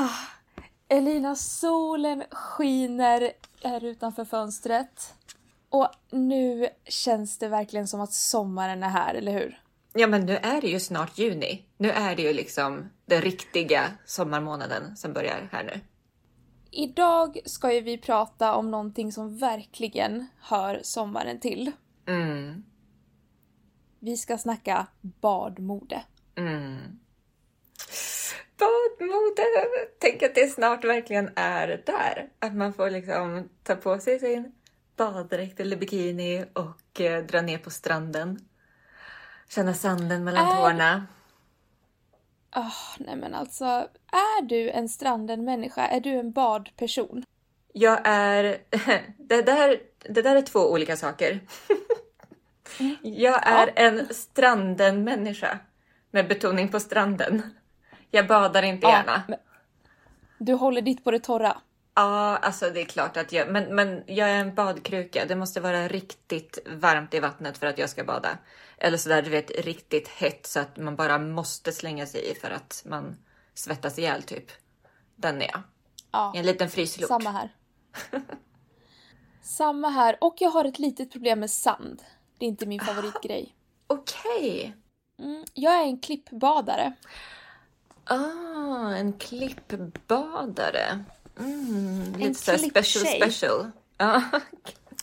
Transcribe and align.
Ah, 0.00 0.10
Elina, 0.88 1.36
solen 1.36 2.24
skiner 2.30 3.32
här 3.62 3.84
utanför 3.84 4.24
fönstret. 4.24 5.14
Och 5.68 5.88
nu 6.10 6.68
känns 6.84 7.38
det 7.38 7.48
verkligen 7.48 7.88
som 7.88 8.00
att 8.00 8.12
sommaren 8.12 8.82
är 8.82 8.88
här, 8.88 9.14
eller 9.14 9.32
hur? 9.32 9.62
Ja, 9.92 10.06
men 10.06 10.26
nu 10.26 10.36
är 10.36 10.60
det 10.60 10.66
ju 10.68 10.80
snart 10.80 11.18
juni. 11.18 11.66
Nu 11.76 11.90
är 11.90 12.16
det 12.16 12.22
ju 12.22 12.32
liksom 12.32 12.88
den 13.06 13.22
riktiga 13.22 13.84
sommarmånaden 14.06 14.96
som 14.96 15.12
börjar 15.12 15.48
här 15.52 15.64
nu. 15.64 15.80
Idag 16.70 17.38
ska 17.44 17.72
ju 17.74 17.80
vi 17.80 17.98
prata 17.98 18.54
om 18.54 18.70
någonting 18.70 19.12
som 19.12 19.38
verkligen 19.38 20.26
hör 20.40 20.80
sommaren 20.82 21.40
till. 21.40 21.72
Mm, 22.06 22.64
Vi 23.98 24.16
ska 24.16 24.38
snacka 24.38 24.86
badmode. 25.00 26.02
mm. 26.36 26.98
Badmode! 28.58 29.44
Tänk 29.98 30.22
att 30.22 30.34
det 30.34 30.46
snart 30.46 30.84
verkligen 30.84 31.30
är 31.36 31.82
där. 31.86 32.28
Att 32.38 32.54
man 32.54 32.72
får 32.72 32.90
liksom 32.90 33.48
ta 33.62 33.74
på 33.74 33.98
sig 33.98 34.18
sin 34.18 34.52
baddräkt 34.96 35.60
eller 35.60 35.76
bikini 35.76 36.44
och 36.52 37.00
eh, 37.00 37.24
dra 37.24 37.42
ner 37.42 37.58
på 37.58 37.70
stranden. 37.70 38.38
Känna 39.48 39.74
sanden 39.74 40.24
mellan 40.24 40.46
Är- 40.46 40.56
tårna. 40.56 41.06
Ah, 42.50 42.96
nej 42.98 43.16
men 43.16 43.34
alltså, 43.34 43.64
är 44.12 44.42
du 44.42 44.70
en 44.70 44.88
stranden-människa? 44.88 45.86
Är 45.86 46.00
du 46.00 46.10
en 46.10 46.32
badperson? 46.32 47.24
Jag 47.72 48.00
är... 48.04 48.58
Det 49.18 49.42
där, 49.42 49.80
det 49.98 50.22
där 50.22 50.36
är 50.36 50.42
två 50.42 50.72
olika 50.72 50.96
saker. 50.96 51.40
Jag 53.02 53.46
är 53.46 53.72
en 53.76 54.14
stranden-människa. 54.14 55.58
Med 56.10 56.28
betoning 56.28 56.68
på 56.68 56.80
stranden. 56.80 57.42
Jag 58.10 58.26
badar 58.26 58.62
inte 58.62 58.86
Ja, 58.86 58.92
gärna. 58.92 59.22
Du 60.38 60.52
håller 60.52 60.82
ditt 60.82 61.04
på 61.04 61.10
det 61.10 61.18
torra. 61.20 61.60
Ja, 61.94 62.36
alltså 62.36 62.70
det 62.70 62.80
är 62.80 62.84
klart 62.84 63.16
att 63.16 63.32
jag... 63.32 63.52
Men, 63.52 63.74
men 63.74 64.02
jag 64.06 64.30
är 64.30 64.40
en 64.40 64.54
badkruka. 64.54 65.24
Det 65.26 65.36
måste 65.36 65.60
vara 65.60 65.88
riktigt 65.88 66.58
varmt 66.66 67.14
i 67.14 67.20
vattnet 67.20 67.58
för 67.58 67.66
att 67.66 67.78
jag 67.78 67.90
ska 67.90 68.04
bada. 68.04 68.38
Eller 68.78 68.98
sådär, 68.98 69.22
du 69.22 69.30
vet, 69.30 69.50
riktigt 69.50 70.08
hett 70.08 70.46
så 70.46 70.60
att 70.60 70.76
man 70.76 70.96
bara 70.96 71.18
måste 71.18 71.72
slänga 71.72 72.06
sig 72.06 72.30
i 72.30 72.34
för 72.34 72.50
att 72.50 72.82
man 72.86 73.16
svettas 73.54 73.98
ihjäl 73.98 74.22
typ. 74.22 74.46
Den 75.16 75.42
är 75.42 75.46
jag. 75.52 75.60
Ja, 76.10 76.32
En 76.36 76.46
liten 76.46 76.70
fryslort. 76.70 77.08
samma 77.08 77.30
här. 77.30 77.54
samma 79.42 79.88
här. 79.88 80.16
Och 80.20 80.34
jag 80.38 80.50
har 80.50 80.64
ett 80.64 80.78
litet 80.78 81.12
problem 81.12 81.40
med 81.40 81.50
sand. 81.50 82.02
Det 82.38 82.44
är 82.44 82.48
inte 82.48 82.66
min 82.66 82.80
favoritgrej. 82.80 83.54
Okej. 83.86 84.76
Mm, 85.18 85.44
jag 85.54 85.74
är 85.74 85.82
en 85.82 86.00
klippbadare. 86.00 86.92
Ah, 88.08 88.90
en 88.94 89.12
klippbadare. 89.12 91.04
Mm, 91.38 92.12
lite 92.18 92.34
såhär 92.34 92.58
special 92.58 93.06
special. 93.06 93.70
Ja. 93.98 94.22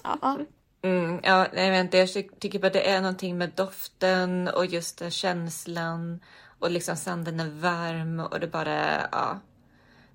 Ja. 0.04 0.38
Mm, 0.82 1.20
ja, 1.24 1.48
nej, 1.54 1.80
inte, 1.80 1.98
jag 1.98 2.14
ty- 2.14 2.30
tycker 2.40 2.60
bara 2.60 2.70
det 2.70 2.90
är 2.90 3.02
någonting 3.02 3.38
med 3.38 3.52
doften 3.56 4.48
och 4.48 4.66
just 4.66 4.98
den 5.00 5.12
känslan 5.12 6.20
och 6.60 6.72
liksom 6.72 6.96
sanden 6.96 7.40
är 7.40 7.50
varm 7.50 8.20
och 8.20 8.40
det 8.40 8.48
bara, 8.48 9.08
ja. 9.12 9.40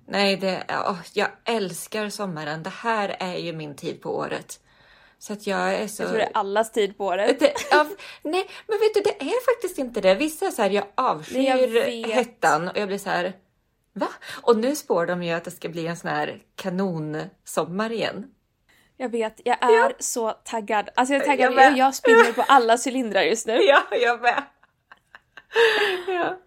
Nej, 0.05 0.37
det, 0.37 0.63
ja, 0.67 0.97
jag 1.13 1.27
älskar 1.45 2.09
sommaren. 2.09 2.63
Det 2.63 2.69
här 2.69 3.15
är 3.19 3.35
ju 3.37 3.53
min 3.53 3.75
tid 3.75 4.01
på 4.01 4.17
året. 4.17 4.59
Så 5.21 5.33
att 5.33 5.47
jag 5.47 5.73
är 5.73 5.87
så... 5.87 6.03
Jag 6.03 6.09
tror 6.09 6.19
det 6.19 6.25
är 6.25 6.37
allas 6.37 6.71
tid 6.71 6.97
på 6.97 7.05
året. 7.05 7.39
Det, 7.39 7.53
ja, 7.71 7.87
nej, 8.23 8.49
men 8.67 8.79
vet 8.79 8.93
du, 8.93 9.01
det 9.01 9.21
är 9.21 9.55
faktiskt 9.55 9.77
inte 9.77 10.01
det. 10.01 10.15
Vissa 10.15 10.45
är 10.45 10.51
så 10.51 10.61
här, 10.61 10.69
jag 10.69 10.85
avskyr 10.95 11.41
jag 11.41 12.09
hettan 12.09 12.67
och 12.67 12.77
jag 12.77 12.87
blir 12.87 12.97
så 12.97 13.09
här, 13.09 13.33
va? 13.93 14.07
Och 14.41 14.57
nu 14.57 14.75
spår 14.75 15.05
de 15.05 15.23
ju 15.23 15.31
att 15.31 15.43
det 15.43 15.51
ska 15.51 15.69
bli 15.69 15.87
en 15.87 15.97
sån 15.97 16.09
här 16.09 16.41
kanonsommar 16.55 17.91
igen. 17.91 18.25
Jag 18.97 19.09
vet, 19.09 19.41
jag 19.45 19.63
är 19.63 19.93
så 19.99 20.31
taggad. 20.31 20.89
Alltså 20.95 21.13
jag 21.13 21.21
är 21.21 21.25
taggad, 21.25 21.53
Jag 21.53 21.63
jag, 21.63 21.77
jag 21.77 21.95
spinner 21.95 22.33
på 22.35 22.41
alla 22.47 22.77
cylindrar 22.87 23.21
just 23.21 23.47
nu. 23.47 23.53
Ja, 23.53 23.83
jag 23.91 24.21
med. 24.21 24.43
ja. 26.07 26.37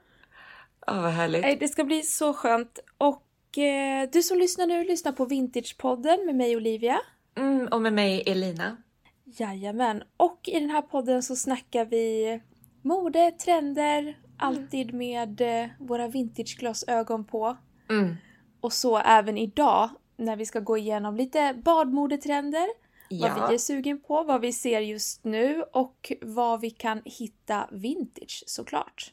Åh, 0.86 1.02
vad 1.02 1.12
härligt. 1.12 1.60
Det 1.60 1.68
ska 1.68 1.84
bli 1.84 2.02
så 2.02 2.32
skönt. 2.32 2.78
Och 2.98 3.58
eh, 3.58 4.08
du 4.12 4.22
som 4.22 4.38
lyssnar 4.38 4.66
nu, 4.66 4.84
lyssnar 4.84 5.12
på 5.12 5.24
Vintagepodden 5.24 6.26
med 6.26 6.34
mig 6.34 6.56
Olivia. 6.56 7.00
Mm, 7.36 7.66
och 7.68 7.82
med 7.82 7.92
mig 7.92 8.22
Elina. 8.26 8.76
Jajamän. 9.24 10.02
Och 10.16 10.40
i 10.44 10.60
den 10.60 10.70
här 10.70 10.82
podden 10.82 11.22
så 11.22 11.36
snackar 11.36 11.84
vi 11.84 12.40
mode, 12.82 13.30
trender, 13.30 14.18
alltid 14.38 14.94
med 14.94 15.40
eh, 15.40 15.66
våra 15.78 16.08
vintageglasögon 16.08 17.24
på. 17.24 17.56
Mm. 17.90 18.14
Och 18.60 18.72
så 18.72 18.98
även 18.98 19.38
idag 19.38 19.90
när 20.16 20.36
vi 20.36 20.46
ska 20.46 20.60
gå 20.60 20.76
igenom 20.78 21.16
lite 21.16 21.54
badmodetrender. 21.64 22.66
Vad 23.10 23.30
Ja. 23.30 23.46
vi 23.48 23.54
är 23.54 23.58
sugen 23.58 24.00
på, 24.00 24.22
vad 24.22 24.40
vi 24.40 24.52
ser 24.52 24.80
just 24.80 25.24
nu 25.24 25.64
och 25.72 26.12
vad 26.22 26.60
vi 26.60 26.70
kan 26.70 27.02
hitta 27.04 27.68
vintage 27.72 28.44
såklart. 28.46 29.12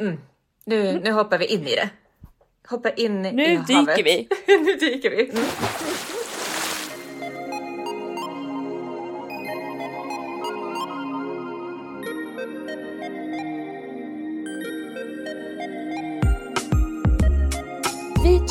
Mm. 0.00 0.20
Nu, 0.64 1.00
nu 1.04 1.12
hoppar 1.12 1.38
vi 1.38 1.46
in 1.46 1.60
i 1.66 1.74
det. 1.76 1.90
Hoppa 2.68 2.90
in 2.90 3.22
Nu 3.22 3.44
i 3.44 3.56
dyker 3.56 3.74
havet. 3.74 4.06
vi. 4.06 4.28
nu 4.58 4.74
dyker 4.74 5.10
vi. 5.10 5.22
Mm. 5.30 5.34
Vi 5.34 6.23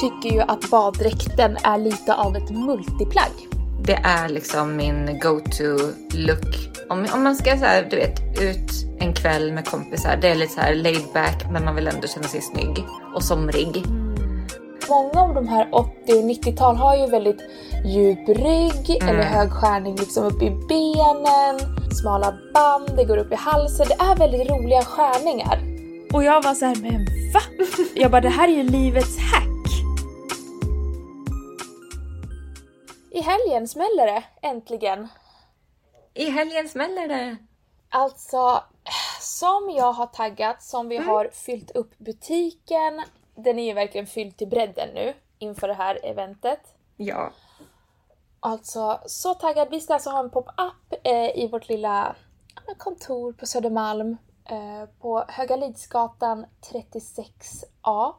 tycker 0.04 0.36
ju 0.36 0.42
att 0.42 0.70
baddräkten 0.70 1.58
är 1.64 1.78
lite 1.78 2.14
av 2.14 2.36
ett 2.36 2.50
multiplagg. 2.50 3.32
Det 3.86 4.00
är 4.04 4.30
liksom 4.30 4.76
min 4.76 5.20
go-to 5.20 5.78
look. 6.14 6.80
Om, 6.90 7.08
om 7.14 7.24
man 7.24 7.36
ska 7.36 7.58
så 7.58 7.66
här, 7.66 7.88
du 7.90 7.96
vet, 7.96 8.42
ut 8.42 8.72
en 9.00 9.14
kväll 9.14 9.54
med 9.54 9.68
kompisar. 9.68 10.18
Det 10.22 10.30
är 10.30 10.36
lite 10.36 10.54
så 10.54 10.62
här 10.62 10.76
laid 10.76 11.06
back 11.14 11.46
men 11.52 11.66
man 11.66 11.76
vill 11.76 11.88
ändå 11.88 12.08
känna 12.08 12.28
sig 12.28 12.42
snygg 12.42 12.86
och 13.16 13.24
somrig. 13.24 13.84
Många 14.90 15.22
av 15.22 15.34
de 15.34 15.48
här 15.48 15.70
80 15.72 15.90
och 16.08 16.24
90-tal 16.24 16.76
har 16.76 16.96
ju 16.98 17.08
väldigt 17.08 17.42
djup 17.86 18.30
rygg 18.30 18.98
eller 19.10 19.24
hög 19.24 19.52
skärning 19.52 19.96
liksom 19.96 20.24
upp 20.24 20.42
i 20.42 20.50
benen, 20.50 21.60
smala 22.02 22.34
band, 22.54 22.98
det 22.98 23.06
går 23.06 23.18
upp 23.18 23.32
i 23.32 23.36
halsen. 23.36 23.86
Det 23.90 24.04
är 24.04 24.16
väldigt 24.16 24.50
roliga 24.50 24.82
skärningar. 24.82 25.60
Och 26.14 26.24
jag 26.24 26.44
var 26.44 26.54
så 26.54 26.66
här, 26.66 26.76
men 26.76 27.06
va? 27.34 27.42
Jag 27.96 28.12
bara, 28.12 28.22
det 28.22 28.30
här 28.30 28.48
är 28.48 28.54
ju 28.54 28.64
livets 28.64 29.18
hack. 29.20 29.53
I 33.14 33.22
helgen 33.22 33.68
smäller 33.68 34.06
det, 34.06 34.24
äntligen. 34.42 35.08
I 36.14 36.30
helgen 36.30 36.70
smäller 36.70 37.08
det. 37.08 37.38
Alltså, 37.90 38.64
som 39.22 39.70
jag 39.70 39.94
har 39.94 40.06
taggat, 40.06 40.64
som 40.64 40.90
vi 40.90 40.98
har 40.98 41.30
fyllt 41.34 41.72
upp 41.72 41.98
butiken. 41.98 43.04
Den 43.36 43.60
är 43.60 43.66
ju 43.66 43.74
verkligen 43.74 44.08
fylld 44.08 44.38
till 44.38 44.48
bredden 44.48 44.90
nu 44.94 45.14
inför 45.40 45.68
det 45.68 45.74
här 45.74 46.00
eventet. 46.04 46.60
Ja. 46.98 47.32
Alltså, 48.40 49.00
så 49.06 49.34
taggad. 49.34 49.68
Vi 49.72 49.82
ska 49.82 49.94
alltså 49.94 50.10
ha 50.10 50.20
en 50.20 50.30
pop-up 50.30 50.94
eh, 51.04 51.38
i 51.38 51.50
vårt 51.52 51.70
lilla 51.70 52.16
ja, 52.68 52.74
kontor 52.78 53.34
på 53.34 53.46
Södermalm. 53.46 54.18
Eh, 54.46 54.90
på 55.02 55.26
Höga 55.28 55.56
Lidsgatan 55.56 56.46
36A 56.72 58.14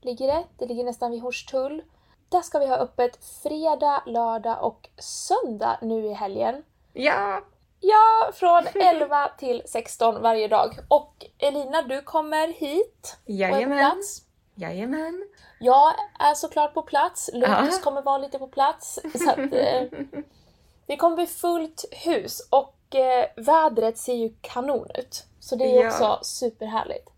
ligger 0.00 0.26
det. 0.26 0.44
Det 0.58 0.66
ligger 0.66 0.84
nästan 0.84 1.10
vid 1.10 1.20
Hornstull. 1.20 1.82
Där 2.32 2.42
ska 2.42 2.58
vi 2.58 2.66
ha 2.66 2.76
öppet 2.76 3.18
fredag, 3.42 4.02
lördag 4.06 4.64
och 4.64 4.88
söndag 4.98 5.78
nu 5.82 6.06
i 6.06 6.12
helgen. 6.12 6.64
Ja. 6.92 7.40
Ja, 7.80 8.30
från 8.34 8.66
11 8.74 9.28
till 9.38 9.62
16 9.66 10.22
varje 10.22 10.48
dag. 10.48 10.78
Och 10.88 11.26
Elina, 11.38 11.82
du 11.82 12.02
kommer 12.02 12.48
hit 12.48 13.16
och 13.24 13.30
är 13.30 13.50
på 13.50 13.56
Jajamän. 13.56 13.78
plats. 13.78 14.22
Jajamän. 14.54 15.28
Jag 15.60 15.92
är 16.20 16.34
såklart 16.34 16.74
på 16.74 16.82
plats. 16.82 17.30
Lukas 17.32 17.68
Ja. 17.72 17.84
kommer 17.84 18.02
vara 18.02 18.18
lite 18.18 18.38
på 18.38 18.46
plats. 18.46 18.98
Så 19.14 19.30
att, 19.30 19.38
eh, 19.38 19.82
det 20.86 20.96
kommer 20.96 21.16
bli 21.16 21.26
fullt 21.26 21.84
hus 21.90 22.48
och 22.50 22.94
eh, 22.94 23.26
vädret 23.36 23.98
ser 23.98 24.14
ju 24.14 24.34
kanon 24.40 24.86
ut. 24.94 25.24
Så 25.40 25.56
det 25.56 25.64
är 25.64 25.82
Ja. 25.84 25.88
också 25.88 26.18
superhärligt. 26.22 27.08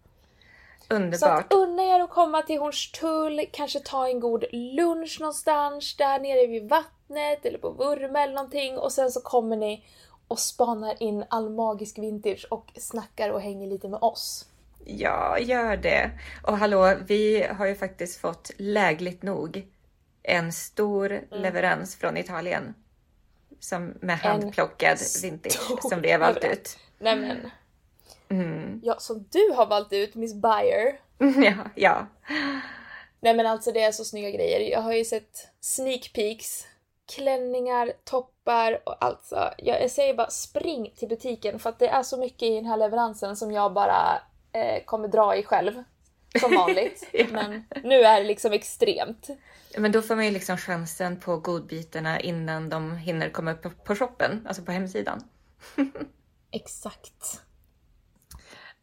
Så 0.88 0.94
Underbart. 0.94 1.44
att 1.44 1.52
unna 1.52 1.82
er 1.82 2.00
att 2.00 2.10
komma 2.10 2.42
till 2.42 2.58
Hornstull, 2.58 3.46
kanske 3.52 3.81
ta 3.81 4.08
en 4.08 4.20
god 4.20 4.44
lunch 4.52 5.16
någonstans 5.20 5.96
där 5.96 6.19
nere 6.19 6.46
vid 6.46 6.69
vattnet 6.69 7.46
eller 7.46 7.58
på 7.58 7.70
Vurma 7.70 8.22
eller 8.22 8.34
någonting 8.34 8.78
och 8.78 8.92
sen 8.92 9.10
så 9.10 9.20
kommer 9.20 9.56
ni 9.56 9.84
och 10.28 10.38
spanar 10.38 11.02
in 11.02 11.25
all 11.31 11.50
magisk 11.50 11.98
vintage 11.98 12.46
och 12.50 12.70
snackar 12.76 13.31
och 13.31 13.40
hänger 13.40 13.66
lite 13.66 13.88
med 13.88 13.98
oss. 14.02 14.48
Ja, 14.84 15.38
gör 15.38 15.76
det. 15.76 16.10
Och 16.46 16.58
hallå, 16.58 16.94
vi 17.06 17.42
har 17.58 17.66
ju 17.66 17.75
faktiskt 17.75 18.20
fått 18.20 18.50
lägligt 18.56 19.22
nog 19.22 19.66
en 20.22 20.52
stor 20.52 21.12
Mm. 21.12 21.42
leverans 21.42 21.96
från 21.96 22.16
Italien. 22.16 22.75
Som 23.60 23.94
med 24.00 24.19
handplockad 24.19 24.98
vintage 25.22 25.82
som 25.82 26.00
vi 26.00 26.12
har 26.12 26.19
valt 26.19 26.44
ut. 26.44 26.78
Nej 26.98 27.16
men, 27.16 27.50
Mm. 28.40 28.81
ja 28.82 28.96
som 28.98 29.26
du 29.31 29.52
har 29.56 29.66
valt 29.66 29.92
ut 29.92 30.14
Miss 30.14 30.34
Buyer. 30.34 31.00
Ja, 31.19 31.54
ja. 31.75 32.06
Nej 33.20 33.34
men 33.34 33.46
alltså 33.46 33.72
det 33.72 33.82
är 33.82 33.92
så 33.92 34.04
snygga 34.04 34.31
grejer. 34.31 34.60
Jag 34.60 34.81
har 34.81 34.92
ju 34.92 35.04
sett 35.04 35.48
sneak 35.60 36.12
peeks, 36.14 36.66
klänningar, 37.14 37.92
toppar 38.04 38.81
och 38.84 39.04
alltså. 39.04 39.50
Jag, 39.58 39.90
säger 39.90 40.14
bara 40.14 40.31
spring 40.31 40.92
till 40.96 41.08
butiken 41.08 41.58
för 41.58 41.70
att 41.70 41.78
det 41.78 41.88
är 41.88 42.02
så 42.02 42.16
mycket 42.16 42.42
i 42.42 42.54
den 42.54 42.66
här 42.66 42.76
leveransen 42.76 43.36
som 43.36 43.52
jag 43.52 43.72
bara 43.72 44.22
eh, 44.52 44.84
kommer 44.84 45.08
dra 45.08 45.37
i 45.37 45.42
själv. 45.42 45.82
Som 46.40 46.56
vanligt. 46.56 47.08
Ja. 47.12 47.26
Men 47.32 47.64
nu 47.84 48.00
är 48.00 48.20
det 48.20 48.26
liksom 48.26 48.52
extremt. 48.52 49.28
Men 49.78 49.92
då 49.92 50.02
får 50.02 50.16
man 50.16 50.25
ju 50.25 50.30
liksom 50.30 50.56
chansen 50.56 51.20
på 51.20 51.37
godbitarna 51.37 52.20
innan 52.20 52.69
de 52.69 52.96
hinner 52.96 53.30
komma 53.30 53.52
upp 53.52 53.84
på 53.84 53.94
shoppen, 53.94 54.46
alltså 54.48 54.62
på 54.62 54.72
hemsidan. 54.72 55.25
Exakt. 56.50 57.44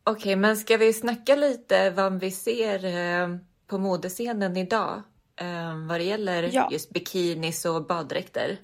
Okej, 0.04 0.36
men 0.36 0.58
ska 0.58 0.78
vi 0.78 0.94
snacka 0.94 1.36
lite 1.36 1.90
vad 1.90 2.20
vi 2.20 2.32
ser 2.32 2.86
eh, 2.86 3.38
på 3.68 3.78
modescenen 3.78 4.58
idag? 4.58 5.02
Eh, 5.36 5.88
vad 5.88 6.00
det 6.00 6.04
gäller 6.04 6.50
Ja. 6.54 6.70
just 6.72 6.90
bikinis 6.90 7.66
och 7.66 7.88
baddräkter. 7.88 8.58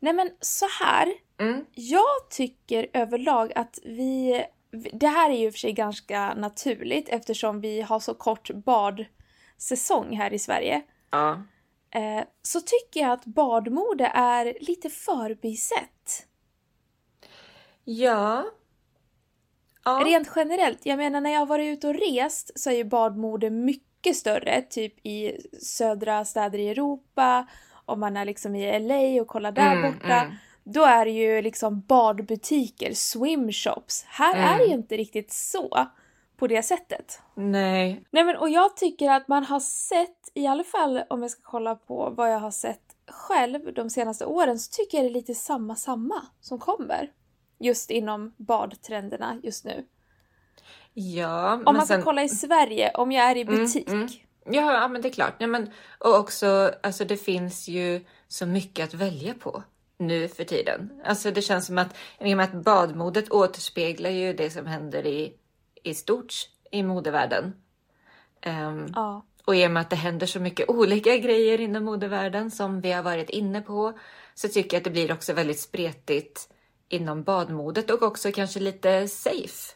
Nej 0.00 0.12
men 0.12 0.30
så 0.40 0.66
här. 0.80 1.12
Mm. 1.40 1.64
Jag 1.72 2.30
tycker 2.30 2.86
överlag 2.92 3.52
att 3.54 3.78
vi... 3.84 4.44
Det 4.92 5.06
här 5.06 5.30
är 5.30 5.38
ju 5.38 5.52
för 5.52 5.58
sig 5.58 5.72
ganska 5.72 6.34
naturligt 6.34 7.08
eftersom 7.08 7.60
vi 7.60 7.80
har 7.80 8.00
så 8.00 8.14
kort 8.14 8.50
badsäsong 8.50 10.16
här 10.16 10.32
i 10.32 10.38
Sverige. 10.38 10.82
Ja. 11.10 11.42
Eh, 11.90 12.24
så 12.42 12.60
tycker 12.60 13.00
jag 13.00 13.12
att 13.12 13.24
badmode 13.24 14.06
är 14.14 14.56
lite 14.60 14.90
förbisett. 14.90 16.26
Ja. 17.84 18.44
Ja. 19.84 20.02
Rent 20.04 20.30
generellt, 20.36 20.86
jag 20.86 20.96
menar 20.96 21.20
när 21.20 21.30
jag 21.30 21.38
har 21.38 21.46
varit 21.46 21.72
ute 21.78 21.88
och 21.88 21.94
rest 21.94 22.50
så 22.60 22.70
är 22.70 22.74
ju 22.74 22.84
badmode 22.84 23.50
mycket 23.50 24.16
större, 24.16 24.62
typ 24.62 25.06
i 25.06 25.36
södra 25.62 26.24
städer 26.24 26.58
i 26.58 26.68
Europa, 26.68 27.46
om 27.84 28.00
man 28.00 28.16
är 28.16 28.24
liksom 28.24 28.54
i 28.54 28.78
LA 28.78 29.22
och 29.22 29.28
kollar 29.28 29.52
där 29.52 29.72
Mm, 29.76 29.92
borta. 29.92 30.20
mm. 30.20 30.34
Då 30.64 30.84
är 30.84 31.04
det 31.04 31.10
ju 31.10 31.42
liksom 31.42 31.80
badbutiker, 31.80 32.94
swimshops. 32.94 34.04
Här 34.08 34.36
är 34.54 34.58
det 34.58 34.64
ju 34.64 34.74
inte 34.74 34.96
riktigt 34.96 35.32
så 35.32 35.86
på 36.36 36.46
det 36.46 36.62
sättet. 36.62 37.20
Nej. 37.34 38.04
Nej 38.10 38.24
men 38.24 38.36
och 38.36 38.50
jag 38.50 38.76
tycker 38.76 39.10
att 39.10 39.28
man 39.28 39.44
har 39.44 39.60
sett, 39.60 40.30
i 40.34 40.46
alla 40.46 40.64
fall 40.64 41.02
om 41.10 41.22
jag 41.22 41.30
ska 41.30 41.40
kolla 41.44 41.74
på 41.74 42.10
vad 42.16 42.32
jag 42.32 42.38
har 42.38 42.50
sett 42.50 42.80
själv 43.08 43.74
de 43.74 43.90
senaste 43.90 44.24
åren, 44.26 44.58
så 44.58 44.70
tycker 44.70 44.98
jag 44.98 45.04
det 45.04 45.10
är 45.10 45.14
lite 45.14 45.34
samma 45.34 45.76
samma 45.76 46.22
som 46.40 46.58
kommer. 46.58 47.10
Just 47.64 47.90
inom 47.90 48.32
badtrenderna 48.36 49.40
just 49.42 49.64
nu. 49.64 49.84
Ja, 50.94 51.52
Om 51.54 51.62
man 51.64 51.86
ska 51.86 51.94
sen... 51.94 52.02
kolla 52.02 52.22
i 52.22 52.28
Sverige, 52.28 52.90
om 52.94 53.12
jag 53.12 53.30
är 53.30 53.36
i 53.36 53.44
butik. 53.44 53.88
mm. 53.88 54.08
Ja, 54.46 54.72
ja, 54.72 54.88
men 54.88 55.02
det 55.02 55.08
är 55.08 55.12
klart. 55.12 55.34
Ja, 55.38 55.46
men, 55.46 55.70
och 55.98 56.14
också, 56.18 56.74
alltså 56.82 57.04
det 57.04 57.16
finns 57.16 57.68
ju 57.68 58.04
så 58.28 58.46
mycket 58.46 58.84
att 58.84 58.94
välja 58.94 59.34
på 59.34 59.62
nu 59.98 60.28
för 60.28 60.44
tiden. 60.44 61.02
Alltså 61.04 61.30
det 61.30 61.42
känns 61.42 61.66
som 61.66 61.78
att, 61.78 61.96
i 62.20 62.32
och 62.32 62.36
med 62.36 62.44
att 62.44 62.64
badmodet 62.64 63.30
återspeglar 63.30 64.10
ju 64.10 64.32
det 64.32 64.50
som 64.50 64.66
händer 64.66 65.06
i, 65.06 65.32
i 65.82 65.94
stort 65.94 66.32
i 66.70 66.82
modevärlden. 66.82 67.52
Ehm, 68.40 68.86
Ja. 68.94 69.24
och 69.44 69.56
i 69.56 69.66
och 69.66 69.70
med 69.70 69.80
att 69.80 69.90
det 69.90 69.96
händer 69.96 70.26
så 70.26 70.40
mycket 70.40 70.68
olika 70.68 71.16
grejer 71.16 71.60
inom 71.60 71.84
modevärlden 71.84 72.50
som 72.50 72.80
vi 72.80 72.92
har 72.92 73.02
varit 73.02 73.30
inne 73.30 73.60
på 73.60 73.98
så 74.34 74.48
tycker 74.48 74.76
jag 74.76 74.80
att 74.80 74.84
det 74.84 74.90
blir 74.90 75.12
också 75.12 75.32
väldigt 75.32 75.60
spretigt 75.60 76.48
inom 76.88 77.22
badmodet 77.22 77.90
och 77.90 78.02
också 78.02 78.32
kanske 78.32 78.60
lite 78.60 79.08
safe. 79.08 79.74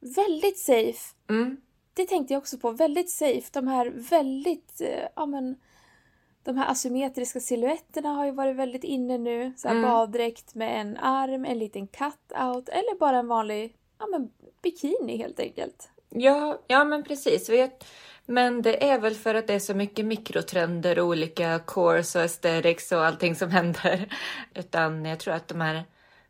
Väldigt 0.00 0.58
safe. 0.58 1.14
Mm. 1.28 1.56
Det 1.94 2.06
tänkte 2.06 2.34
jag 2.34 2.38
också 2.40 2.58
på. 2.58 2.70
Väldigt 2.70 3.10
safe. 3.10 3.48
De 3.52 3.68
här 3.68 3.92
väldigt, 4.10 4.80
eh, 4.80 5.08
ja 5.16 5.26
men, 5.26 5.56
de 6.42 6.56
här 6.56 6.70
asymmetriska 6.70 7.40
silhuetterna 7.40 8.08
har 8.08 8.24
ju 8.24 8.30
varit 8.30 8.56
väldigt 8.56 8.84
inne 8.84 9.18
nu. 9.18 9.52
Så 9.56 9.68
Mm. 9.68 9.82
baddräkt 9.82 10.54
med 10.54 10.80
en 10.80 10.96
arm, 10.96 11.44
en 11.44 11.58
liten 11.58 11.86
cut-out 11.88 12.68
eller 12.68 12.98
bara 12.98 13.18
en 13.18 13.28
vanlig, 13.28 13.76
ja 13.98 14.06
men 14.06 14.30
bikini 14.62 15.16
helt 15.16 15.40
enkelt. 15.40 15.88
Ja, 16.08 16.62
ja 16.66 16.84
men 16.84 17.02
precis. 17.04 17.48
Vet. 17.48 17.84
Men 18.26 18.62
det 18.62 18.90
är 18.90 18.98
väl 18.98 19.14
för 19.14 19.34
att 19.34 19.46
det 19.46 19.54
är 19.54 19.58
så 19.58 19.74
mycket 19.74 20.04
mikrotrender 20.04 20.98
och 20.98 21.06
olika 21.06 21.58
cores 21.58 22.16
och 22.16 22.22
aesthetics 22.22 22.92
och 22.92 23.04
allting 23.06 23.34
som 23.34 23.50
händer. 23.58 24.08
Utan 24.54 25.04
jag 25.04 25.18
tror 25.18 25.34
att 25.34 25.48
de 25.48 25.60
här 25.60 25.84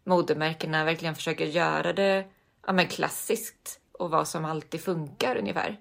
modemärkena 0.04 0.84
verkligen 0.84 1.14
försöker 1.14 1.44
göra 1.46 1.92
det 1.92 2.24
ja, 2.66 2.72
men 2.72 2.86
klassiskt 2.86 3.80
och 3.92 4.10
vad 4.10 4.28
som 4.28 4.44
alltid 4.44 4.80
funkar 4.80 5.36
ungefär. 5.36 5.76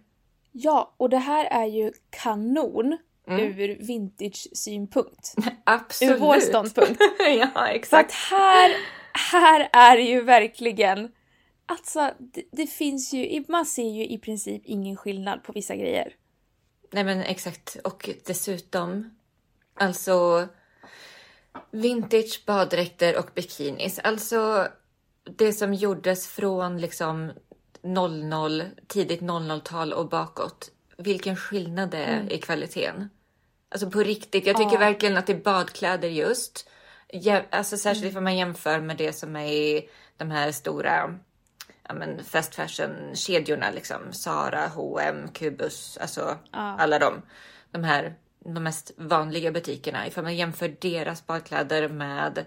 Ja, 0.52 0.94
och 0.98 1.10
det 1.10 1.18
här 1.18 1.46
är 1.46 1.66
ju 1.66 1.92
kanon 2.10 2.98
Mm. 3.28 3.60
ur 3.60 3.78
vintage-synpunkt. 3.80 5.36
Absolut. 5.64 6.16
Ur 6.16 6.20
vår 6.20 6.40
ståndpunkt. 6.40 7.02
ja, 7.20 7.50
Så 7.54 7.60
att 7.60 7.70
exakt. 7.76 8.14
här, 8.14 8.72
här 9.14 9.70
är 9.74 9.98
ju 9.98 10.22
verkligen... 10.22 11.12
Alltså, 11.66 12.14
det, 12.20 12.44
det 12.52 12.68
finns 12.68 13.14
ju... 13.14 13.44
Man 13.48 13.66
ser 13.66 13.90
ju 13.90 14.08
i 14.08 14.18
princip 14.18 14.62
ingen 14.66 14.98
skillnad 14.98 15.44
på 15.44 15.52
vissa 15.54 15.76
grejer. 15.76 16.16
Nej 16.92 17.04
men 17.04 17.22
exakt. 17.22 17.78
Och 17.84 18.10
dessutom, 18.26 19.18
alltså 19.74 20.48
vintage 21.72 22.44
baddräkter 22.46 23.20
och 23.20 23.30
bikinis. 23.36 24.00
Alltså 24.00 24.68
det 25.38 25.54
som 25.54 25.74
gjordes 25.74 26.28
från 26.28 26.78
liksom 26.82 27.32
00, 27.82 28.64
tidigt 28.88 29.22
00-tal 29.22 29.94
och 29.94 30.10
bakåt. 30.10 30.72
Vilken 30.98 31.36
skillnad 31.36 31.90
det 31.92 31.98
är 31.98 32.32
i 32.34 32.38
kvaliteten. 32.38 33.10
Alltså 33.70 33.90
på 33.90 34.00
riktigt, 34.00 34.48
jag 34.48 34.58
tycker 34.58 34.74
Ja. 34.74 34.80
verkligen 34.80 35.18
att 35.18 35.28
det 35.28 35.34
är 35.34 35.44
badkläder 35.44 36.08
just. 36.08 36.70
Ja, 37.08 37.42
alltså 37.50 37.78
särskilt 37.78 38.18
om 38.18 38.24
man 38.24 38.38
jämför 38.38 38.80
med 38.80 38.98
det 38.98 39.14
som 39.14 39.36
är 39.36 39.48
i 39.52 39.90
de 40.18 40.32
här 40.32 40.52
stora 40.52 41.20
ja, 41.88 41.94
men 41.94 42.24
fast 42.24 42.56
fashion-kedjorna, 42.56 43.72
liksom 43.72 44.14
Zara, 44.14 44.68
H&M, 44.68 45.28
Cubus, 45.34 45.98
alltså 46.02 46.38
Ja. 46.52 46.60
alla 46.80 47.00
de, 47.00 47.22
de 47.72 47.84
här 47.84 48.16
de 48.46 48.64
mest 48.64 48.92
vanliga 48.98 49.52
butikerna. 49.52 50.08
Ifall 50.08 50.24
man 50.24 50.36
jämför 50.36 50.76
deras 50.82 51.28
badkläder 51.28 51.90
med 51.90 52.46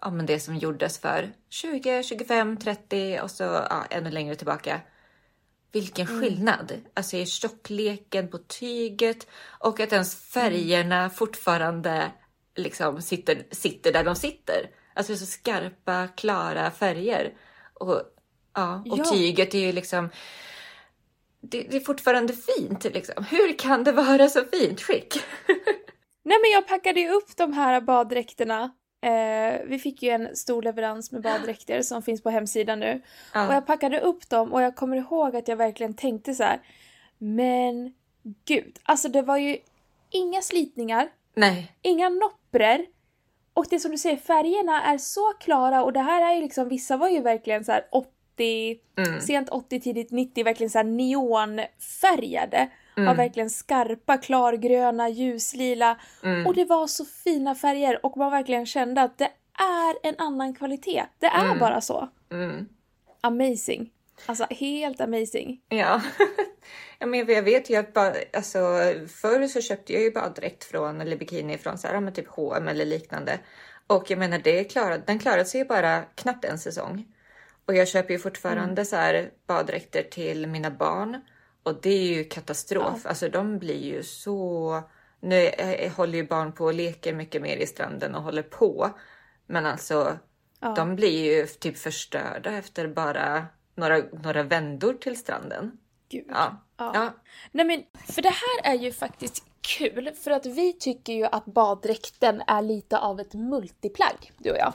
ja, 0.00 0.10
men 0.10 0.26
det 0.26 0.40
som 0.40 0.56
gjordes 0.56 0.98
för 0.98 1.32
20, 1.50 2.02
25, 2.02 2.56
30 2.56 3.20
och 3.22 3.30
så 3.30 3.42
ja, 3.44 3.84
ännu 3.90 4.10
längre 4.10 4.34
tillbaka. 4.34 4.80
Vilken 5.72 6.06
skillnad! 6.06 6.72
Alltså 6.94 7.16
i 7.16 7.26
tjockleken 7.26 8.28
på 8.28 8.38
tyget 8.38 9.26
och 9.58 9.80
att 9.80 9.92
ens 9.92 10.14
färgerna 10.14 11.10
fortfarande 11.10 12.10
liksom 12.56 13.02
sitter, 13.02 13.44
sitter 13.50 13.92
där 13.92 14.04
de 14.04 14.16
sitter. 14.16 14.70
Alltså 14.94 15.16
så 15.16 15.26
skarpa, 15.26 16.08
klara 16.16 16.70
färger. 16.70 17.32
Och, 17.74 18.02
ja, 18.54 18.82
och 18.90 18.98
Ja. 18.98 19.04
tyget 19.04 19.54
är 19.54 19.58
ju 19.58 19.72
liksom... 19.72 20.08
Det, 21.40 21.62
det 21.62 21.76
är 21.76 21.80
fortfarande 21.80 22.32
fint 22.32 22.84
liksom. 22.84 23.24
Hur 23.24 23.58
kan 23.58 23.84
det 23.84 23.92
vara 23.92 24.28
så 24.28 24.44
fint 24.44 24.80
skick? 24.82 25.14
Nej 26.24 26.38
men 26.42 26.50
jag 26.52 26.66
packade 26.66 27.00
ju 27.00 27.10
upp 27.10 27.36
de 27.36 27.52
här 27.52 27.80
baddräkterna. 27.80 28.70
Eh, 29.02 29.60
vi 29.66 29.78
fick 29.78 30.02
ju 30.02 30.10
en 30.10 30.36
stor 30.36 30.62
leverans 30.62 31.12
med 31.12 31.22
baddräkter 31.22 31.82
som 31.82 32.02
finns 32.02 32.22
på 32.22 32.30
hemsidan 32.30 32.80
nu. 32.80 33.02
Ja. 33.34 33.48
Och 33.48 33.54
jag 33.54 33.66
packade 33.66 34.00
upp 34.00 34.28
dem 34.28 34.52
och 34.52 34.62
jag 34.62 34.76
kommer 34.76 34.96
ihåg 34.96 35.36
att 35.36 35.48
jag 35.48 35.56
verkligen 35.56 35.94
tänkte 35.94 36.34
så 36.34 36.42
här. 36.42 36.60
Men 37.18 37.94
gud, 38.44 38.78
alltså 38.82 39.08
det 39.08 39.22
var 39.22 39.36
ju 39.36 39.58
inga 40.10 40.42
slitningar, 40.42 41.08
Nej, 41.34 41.72
inga 41.82 42.08
noppror. 42.08 42.86
Och 43.54 43.66
det 43.70 43.80
som 43.80 43.90
du 43.90 43.98
säger, 43.98 44.16
färgerna 44.16 44.82
är 44.82 44.98
så 44.98 45.32
klara 45.40 45.84
och 45.84 45.92
det 45.92 46.00
här 46.00 46.30
är 46.30 46.34
ju 46.34 46.40
liksom, 46.40 46.68
vissa 46.68 46.96
var 46.96 47.08
ju 47.08 47.20
verkligen 47.20 47.64
så 47.64 47.72
här 47.72 47.86
80, 48.34 48.76
Mm. 48.96 49.20
sent 49.20 49.48
80, 49.48 49.80
tidigt 49.80 50.10
90, 50.10 50.44
verkligen 50.44 50.70
så 50.70 50.78
här 50.78 50.84
neonfärgade. 50.84 52.68
Mm. 52.96 53.06
Var 53.06 53.14
verkligen 53.14 53.50
skarpa, 53.50 54.16
klargröna, 54.18 55.08
ljuslila. 55.08 55.98
Mm. 56.22 56.46
Och 56.46 56.54
det 56.54 56.64
var 56.64 56.86
så 56.86 57.04
fina 57.04 57.54
färger 57.54 58.06
och 58.06 58.16
man 58.16 58.30
verkligen 58.30 58.66
kände 58.66 59.02
att 59.02 59.18
det 59.18 59.30
är 59.58 60.08
en 60.08 60.14
annan 60.18 60.54
kvalitet. 60.54 61.04
Det 61.18 61.26
är 61.26 61.44
Mm. 61.44 61.58
bara 61.58 61.80
så. 61.80 62.08
Mm. 62.32 62.68
Amazing. 63.20 63.90
Alltså 64.26 64.46
helt 64.50 65.00
amazing. 65.00 65.60
Ja. 65.68 66.00
ja 66.98 67.06
men 67.06 67.26
jag 67.28 67.42
vet 67.42 67.70
ju 67.70 67.76
att 67.76 67.92
ba, 67.92 68.12
alltså, 68.32 68.58
förr 69.08 69.46
så 69.46 69.60
köpte 69.60 69.92
jag 69.92 70.02
ju 70.02 70.10
baddräkt 70.10 70.64
från, 70.64 71.00
eller 71.00 71.16
bikini 71.16 71.58
från 71.58 71.78
så 71.78 71.88
här, 71.88 72.00
men 72.00 72.12
typ 72.12 72.28
H&M 72.28 72.68
eller 72.68 72.84
liknande. 72.84 73.38
Och 73.86 74.10
jag 74.10 74.18
menar, 74.18 74.38
det 74.38 74.64
klarade, 74.64 75.02
den 75.06 75.18
klarade 75.18 75.44
sig 75.44 75.60
ju 75.60 75.64
bara 75.66 76.02
knappt 76.02 76.44
en 76.44 76.58
säsong. 76.58 77.04
Och 77.66 77.74
jag 77.74 77.88
köper 77.88 78.14
ju 78.14 78.18
fortfarande 78.18 78.84
så 78.84 78.96
här 78.96 79.30
baddräkter 79.46 80.02
till 80.02 80.46
mina 80.46 80.70
barn. 80.70 81.20
Och 81.62 81.80
det 81.82 81.90
är 81.90 82.14
ju 82.16 82.24
katastrof. 82.24 83.06
Alltså 83.06 83.28
de 83.28 83.58
blir 83.58 83.84
ju 83.84 84.02
så... 84.02 84.82
Nu 85.20 85.36
jag, 85.36 85.82
jag 85.84 85.90
håller 85.90 86.18
ju 86.18 86.26
barn 86.26 86.52
på 86.52 86.64
och 86.64 86.74
leker 86.74 87.14
mycket 87.14 87.42
mer 87.42 87.56
i 87.56 87.66
stranden 87.66 88.14
och 88.14 88.22
håller 88.22 88.42
på. 88.42 88.90
Men 89.46 89.66
alltså, 89.66 90.18
Ja. 90.60 90.74
de 90.74 90.96
blir 90.96 91.24
ju 91.36 91.46
typ 91.46 91.78
förstörda 91.78 92.50
efter 92.52 92.88
bara 92.88 93.46
några, 93.74 93.98
några 94.22 94.42
vändor 94.42 94.94
till 94.94 95.16
stranden. 95.18 95.78
gud. 96.10 96.24
Ja. 96.28 96.64
Ja. 96.76 96.90
Ja. 96.94 97.12
Nej 97.52 97.66
men, 97.66 97.82
för 98.14 98.22
det 98.22 98.28
här 98.62 98.72
är 98.72 98.78
ju 98.78 98.92
faktiskt 98.92 99.44
kul 99.60 100.10
för 100.22 100.30
att 100.30 100.46
vi 100.46 100.72
tycker 100.72 101.12
ju 101.12 101.24
att 101.24 101.44
baddräkten 101.44 102.42
är 102.46 102.62
lite 102.62 102.98
av 102.98 103.20
ett 103.20 103.34
multiplagg, 103.34 104.32
du 104.38 104.50
och 104.50 104.56
jag. 104.58 104.72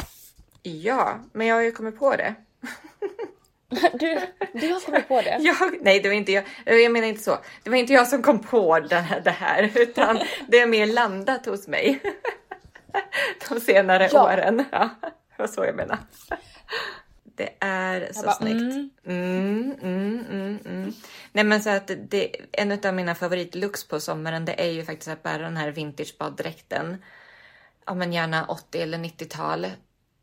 ja, 0.61 1.19
men 1.33 1.47
jag 1.47 1.55
har 1.55 1.61
ju 1.61 1.71
kommit 1.71 1.99
på 1.99 2.15
det. 2.15 2.35
Du, 3.99 4.19
du 4.53 4.73
har 4.73 4.79
kommit 4.85 5.07
på 5.07 5.21
det? 5.21 5.37
Jag, 5.39 5.55
nej, 5.81 5.99
det 5.99 6.09
var 6.09 6.15
inte 6.15 6.31
jag. 6.31 6.43
Jag 6.65 6.91
menar 6.91 7.07
inte 7.07 7.23
så. 7.23 7.37
Det 7.63 7.69
var 7.69 7.77
inte 7.77 7.93
jag 7.93 8.07
som 8.07 8.21
kom 8.23 8.39
på 8.39 8.79
det 8.79 8.95
här, 8.95 9.21
det 9.21 9.31
här 9.31 9.71
utan 9.81 10.19
det 10.47 10.59
är 10.59 10.67
mer 10.67 10.85
landat 10.85 11.45
hos 11.45 11.67
mig. 11.67 12.01
De 13.49 13.59
senare 13.59 14.09
Ja. 14.13 14.23
åren. 14.23 14.65
Ja, 14.71 14.89
det 15.01 15.41
var 15.43 15.47
så 15.47 15.65
jag 15.65 15.75
menar. 15.75 15.97
Det 17.23 17.49
är 17.59 18.09
så 18.13 18.21
bara, 18.23 18.33
snyggt. 18.35 18.61
mm. 18.61 18.89
Mm, 19.05 19.75
mm, 19.81 20.25
mm, 20.29 20.59
mm. 20.65 20.93
Nej, 21.31 21.43
men 21.43 21.61
så 21.61 21.69
att 21.69 21.91
det, 22.09 22.35
en 22.51 22.85
av 22.85 22.93
mina 22.93 23.15
favoritlooks 23.15 23.87
på 23.87 23.99
sommaren, 23.99 24.45
det 24.45 24.61
är 24.61 24.71
ju 24.71 24.83
faktiskt 24.85 25.07
att 25.07 25.23
bära 25.23 25.41
den 25.43 25.57
här 25.57 25.71
vintagebaddräkten. 25.71 27.03
Ja, 27.85 27.93
men 27.93 28.13
gärna 28.13 28.45
80 28.45 28.81
eller 28.81 28.97
90-tal 28.97 29.67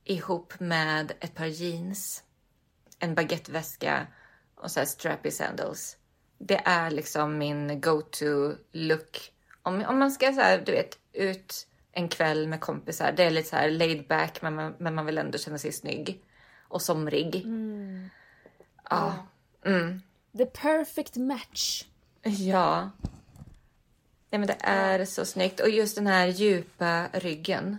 ihop 0.05 0.61
med 0.61 1.12
ett 1.21 1.35
par 1.35 1.47
jeans 1.47 2.23
en 2.98 3.14
baguetteväska 3.14 4.06
och 4.54 4.70
så 4.70 4.80
här 4.80 4.86
strappy 4.86 5.30
sandals. 5.30 5.96
Det 6.38 6.62
är 6.64 6.90
liksom 6.90 7.38
min 7.38 7.80
go-to 7.80 8.54
look. 8.72 9.32
Om, 9.62 9.84
om 9.84 9.98
man 9.98 10.10
ska 10.10 10.32
så 10.32 10.40
här, 10.40 10.62
du 10.66 10.72
vet, 10.72 10.98
ut 11.12 11.68
en 11.92 12.08
kväll 12.08 12.48
med 12.48 12.60
kompisar. 12.60 13.12
Det 13.12 13.24
är 13.24 13.30
lite 13.30 13.48
så 13.48 13.56
här 13.56 13.70
laid 13.70 14.06
back, 14.06 14.42
men 14.42 14.54
man, 14.54 14.74
men 14.78 14.94
man 14.94 15.06
vill 15.06 15.18
ändå 15.18 15.38
känna 15.38 15.58
sig 15.58 15.72
snygg 15.72 16.22
och 16.68 16.82
somrig. 16.82 17.46
Ja. 18.90 19.14
Mm. 19.64 20.02
The 20.38 20.46
perfect 20.46 21.16
match. 21.16 21.84
Ja. 22.22 22.90
Nej, 24.30 24.38
men 24.38 24.46
det 24.46 24.58
är 24.60 25.04
så 25.04 25.24
snyggt 25.24 25.60
och 25.60 25.68
just 25.68 25.96
den 25.96 26.06
här 26.06 26.26
djupa 26.26 27.08
ryggen. 27.12 27.78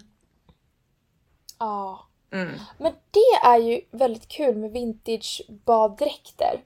Ja. 1.60 2.08
Mm. 2.32 2.60
Men 2.78 2.94
det 3.12 3.48
är 3.48 3.58
ju 3.58 3.82
väldigt 3.92 4.28
kul 4.28 4.56
med 4.56 4.72
vintage 4.72 5.42
baddräkter. 5.66 6.62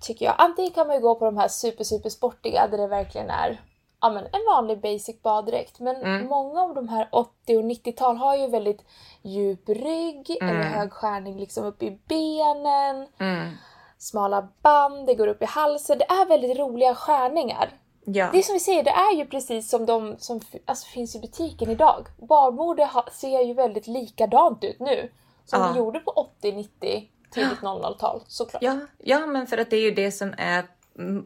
Tycker 0.00 0.24
jag. 0.24 0.34
Antingen 0.38 0.72
kan 0.72 0.86
man 0.86 0.96
ju 0.96 1.02
gå 1.02 1.14
på 1.14 1.24
de 1.24 1.36
här 1.36 1.48
super 1.48 1.84
super 1.84 2.08
sportiga 2.10 2.68
där 2.70 2.78
det 2.78 2.86
verkligen 2.86 3.30
är 3.30 3.60
ja, 4.00 4.10
men 4.10 4.24
en 4.24 4.44
vanlig 4.54 4.80
basic 4.80 5.22
baddräkt. 5.22 5.80
Men 5.80 5.96
Mm. 5.96 6.26
många 6.26 6.62
av 6.62 6.74
de 6.74 6.88
här 6.88 7.08
80 7.12 7.56
och 7.56 7.64
90-tal 7.64 8.16
har 8.16 8.36
ju 8.36 8.46
väldigt 8.46 8.84
djup 9.22 9.68
rygg, 9.68 10.30
eller 10.40 10.62
hög 10.62 10.92
skärning 10.92 11.38
liksom 11.40 11.64
upp 11.64 11.82
i 11.82 11.98
benen, 12.08 13.06
Mm. 13.18 13.50
smala 13.98 14.48
band, 14.62 15.06
det 15.06 15.14
går 15.14 15.26
upp 15.26 15.42
i 15.42 15.46
halsen. 15.46 15.98
Det 15.98 16.04
är 16.04 16.26
väldigt 16.28 16.58
roliga 16.58 16.94
skärningar. 16.94 17.70
Ja. 18.04 18.30
Det 18.32 18.42
som 18.42 18.52
vi 18.52 18.60
säger, 18.60 18.82
det 18.82 18.90
är 18.90 19.16
ju 19.16 19.26
precis 19.26 19.70
som 19.70 19.86
de 19.86 20.16
som 20.18 20.40
alltså, 20.64 20.86
finns 20.86 21.16
i 21.16 21.20
butiken 21.20 21.70
idag. 21.70 22.06
Barmode 22.18 22.90
ser 23.12 23.40
ju 23.42 23.54
väldigt 23.54 23.86
likadant 23.86 24.64
ut 24.64 24.80
nu. 24.80 25.10
Som 25.44 25.60
Ja. 25.60 25.68
det 25.68 25.78
gjorde 25.78 26.00
på 26.00 26.10
80, 26.10 26.52
90, 26.52 27.08
tidigt 27.30 27.58
00-tal 27.58 28.22
såklart. 28.26 28.62
Ja, 28.62 28.78
ja, 28.98 29.26
men 29.26 29.46
för 29.46 29.58
att 29.58 29.70
det 29.70 29.76
är 29.76 29.80
ju 29.80 29.90
det 29.90 30.12
som 30.12 30.34
är 30.38 30.64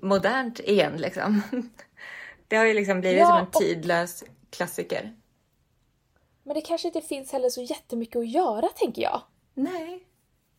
modernt 0.02 0.60
igen 0.60 0.96
liksom. 0.96 1.42
Det 2.48 2.56
har 2.56 2.64
ju 2.64 2.74
liksom 2.74 3.00
blivit 3.00 3.18
Ja, 3.18 3.26
som 3.26 3.36
en 3.38 3.50
tidlös 3.50 4.24
klassiker. 4.50 5.16
Men 6.42 6.54
det 6.54 6.60
kanske 6.60 6.88
inte 6.88 7.00
finns 7.00 7.32
heller 7.32 7.48
så 7.48 7.62
jättemycket 7.62 8.16
att 8.16 8.28
göra 8.28 8.68
tänker 8.68 9.02
jag. 9.02 9.22
Nej, 9.54 10.04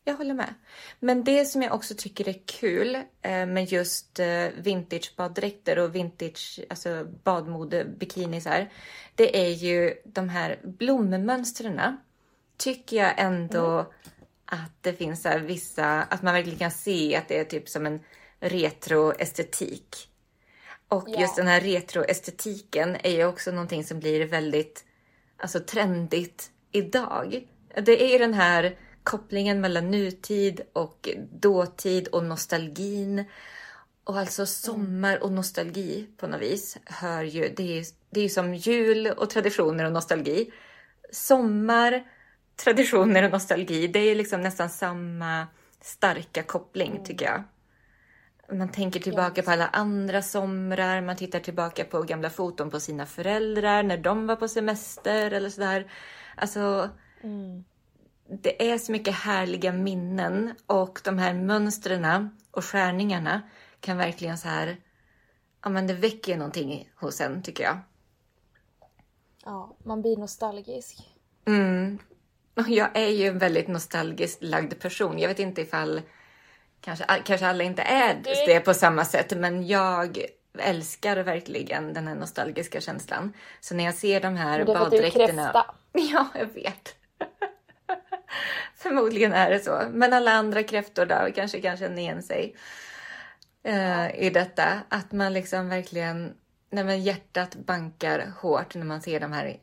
jag 0.07 0.17
håller 0.17 0.33
med. 0.33 0.53
Men 0.99 1.23
det 1.23 1.45
som 1.45 1.61
jag 1.61 1.73
också 1.73 1.93
tycker 1.97 2.29
är 2.29 2.41
kul 2.45 2.95
eh, 3.21 3.45
med 3.45 3.71
just 3.71 4.19
eh, 4.19 4.47
vintagebaddräkter 4.57 5.79
och 5.79 5.95
vintage 5.95 6.59
alltså 6.69 7.07
badmode 7.23 7.85
bikinisar. 7.85 8.69
Det 9.15 9.45
är 9.45 9.49
ju 9.49 9.93
de 10.05 10.29
här 10.29 10.59
blommönstren. 10.63 11.97
Tycker 12.57 12.97
jag 12.97 13.13
ändå 13.17 13.93
att 14.45 14.71
det 14.81 14.93
finns 14.93 15.25
här 15.25 15.39
vissa, 15.39 16.03
att 16.03 16.21
man 16.21 16.33
verkligen 16.33 16.59
kan 16.59 16.71
se 16.71 17.15
att 17.15 17.27
det 17.27 17.39
är 17.39 17.45
typ 17.45 17.69
som 17.69 17.85
en 17.85 17.99
retroestetik. 18.39 20.09
Och 20.87 21.03
Ja. 21.07 21.19
just 21.21 21.35
den 21.35 21.47
här 21.47 21.61
retroestetiken 21.61 22.97
är 23.03 23.11
ju 23.11 23.25
också 23.25 23.51
någonting 23.51 23.83
som 23.83 23.99
blir 23.99 24.25
väldigt 24.25 24.85
alltså, 25.37 25.59
trendigt 25.59 26.51
idag. 26.71 27.47
Det 27.81 28.03
är 28.03 28.11
ju 28.11 28.17
den 28.17 28.33
här 28.33 28.75
kopplingen 29.07 29.61
mellan 29.61 29.91
nutid 29.91 30.61
och 30.73 31.09
dåtid 31.31 32.07
och 32.07 32.23
nostalgin. 32.23 33.25
Och 34.03 34.19
alltså 34.19 34.45
sommar 34.45 35.23
och 35.23 35.31
nostalgi 35.31 36.07
på 36.17 36.27
något 36.27 36.41
vis 36.41 36.77
hör 36.85 37.23
ju, 37.23 37.53
det 37.57 37.79
är, 37.79 37.85
det 38.09 38.21
är 38.21 38.29
som 38.29 38.55
jul 38.55 39.07
och 39.07 39.29
traditioner 39.29 39.85
och 39.85 39.91
nostalgi. 39.91 40.51
Sommar, 41.11 42.03
traditioner 42.55 43.23
och 43.23 43.31
nostalgi, 43.31 43.87
det 43.87 43.99
är 43.99 44.15
liksom 44.15 44.41
nästan 44.41 44.69
samma 44.69 45.47
starka 45.81 46.43
koppling 46.43 47.01
tycker 47.05 47.25
jag. 47.25 47.43
Man 48.57 48.71
tänker 48.71 48.99
tillbaka 48.99 49.43
på 49.43 49.51
alla 49.51 49.67
andra 49.67 50.21
somrar, 50.21 51.01
man 51.01 51.15
tittar 51.15 51.39
tillbaka 51.39 51.83
på 51.83 52.01
gamla 52.01 52.29
foton 52.29 52.69
på 52.71 52.79
sina 52.79 53.05
föräldrar 53.05 53.83
när 53.83 53.97
de 53.97 54.27
var 54.27 54.35
på 54.35 54.47
semester 54.47 55.31
eller 55.31 55.49
sådär. 55.49 55.91
Alltså, 56.35 56.89
det 58.29 58.72
är 58.72 58.77
så 58.77 58.91
mycket 58.91 59.13
härliga 59.13 59.72
minnen 59.72 60.53
och 60.65 61.01
de 61.03 61.17
här 61.17 61.34
mönstren 61.34 62.29
och 62.51 62.65
skärningarna 62.65 63.41
kan 63.79 63.98
verkligen 63.98 64.38
så 64.38 64.48
här, 64.48 64.77
ja 65.63 65.69
men 65.69 65.88
det 65.88 65.93
väcker 65.93 66.38
någonting 66.38 66.89
hos 66.96 67.22
en 67.22 67.43
tycker 67.43 67.63
jag. 67.63 67.77
Ja, 69.46 69.77
man 69.84 70.01
blir 70.01 70.17
nostalgisk. 70.17 70.98
Mm. 71.46 72.00
Och 72.55 72.69
jag 72.69 72.98
är 72.98 73.10
ju 73.10 73.27
en 73.27 73.39
väldigt 73.39 73.67
nostalgiskt 73.67 74.43
lagd 74.43 74.79
person. 74.79 75.19
Jag 75.19 75.27
vet 75.27 75.39
inte 75.39 75.62
ifall 75.62 76.01
kanske, 76.81 77.05
kanske 77.24 77.48
alla 77.48 77.63
inte 77.63 77.81
är 77.81 78.24
det 78.48 78.60
på 78.60 78.74
samma 78.74 79.05
sätt, 79.05 79.38
men 79.38 79.67
jag 79.67 80.25
älskar 80.60 81.17
verkligen 81.17 81.93
den 81.93 82.07
här 82.07 82.15
nostalgiska 82.15 82.81
känslan. 82.81 83.34
Så 83.60 83.75
när 83.75 83.84
jag 83.84 83.96
ser 83.96 84.22
de 84.22 84.36
här 84.36 84.57
Men 84.57 84.67
det 84.67 84.74
är 84.74 84.77
för 84.77 84.86
att 84.86 84.91
du 84.91 84.98
är 84.98 85.01
baddräkterna. 85.01 85.43
kräfta. 85.43 85.75
Ja, 86.13 86.27
jag 86.36 86.46
vet. 86.46 86.96
Förmodligen 88.75 89.34
är 89.34 89.50
det 89.50 89.60
så. 89.60 89.82
Men 89.91 90.13
alla 90.13 90.32
andra 90.32 90.63
kräftor 90.63 91.06
då 91.06 91.32
kanske 91.36 91.62
kan 91.62 91.77
känna 91.77 92.00
igen 92.01 92.24
sig 92.24 92.56
eh, 93.63 94.15
i 94.15 94.29
detta. 94.29 94.82
Att 94.89 95.12
man 95.12 95.34
liksom 95.34 95.70
verkligen, 95.70 96.34
när 96.70 96.84
man 96.84 97.01
hjärtat 97.01 97.56
bankar 97.56 98.34
hårt 98.39 98.75
när 98.75 98.86
man 98.86 99.01
ser 99.01 99.20
de 99.20 99.34
här 99.34 99.58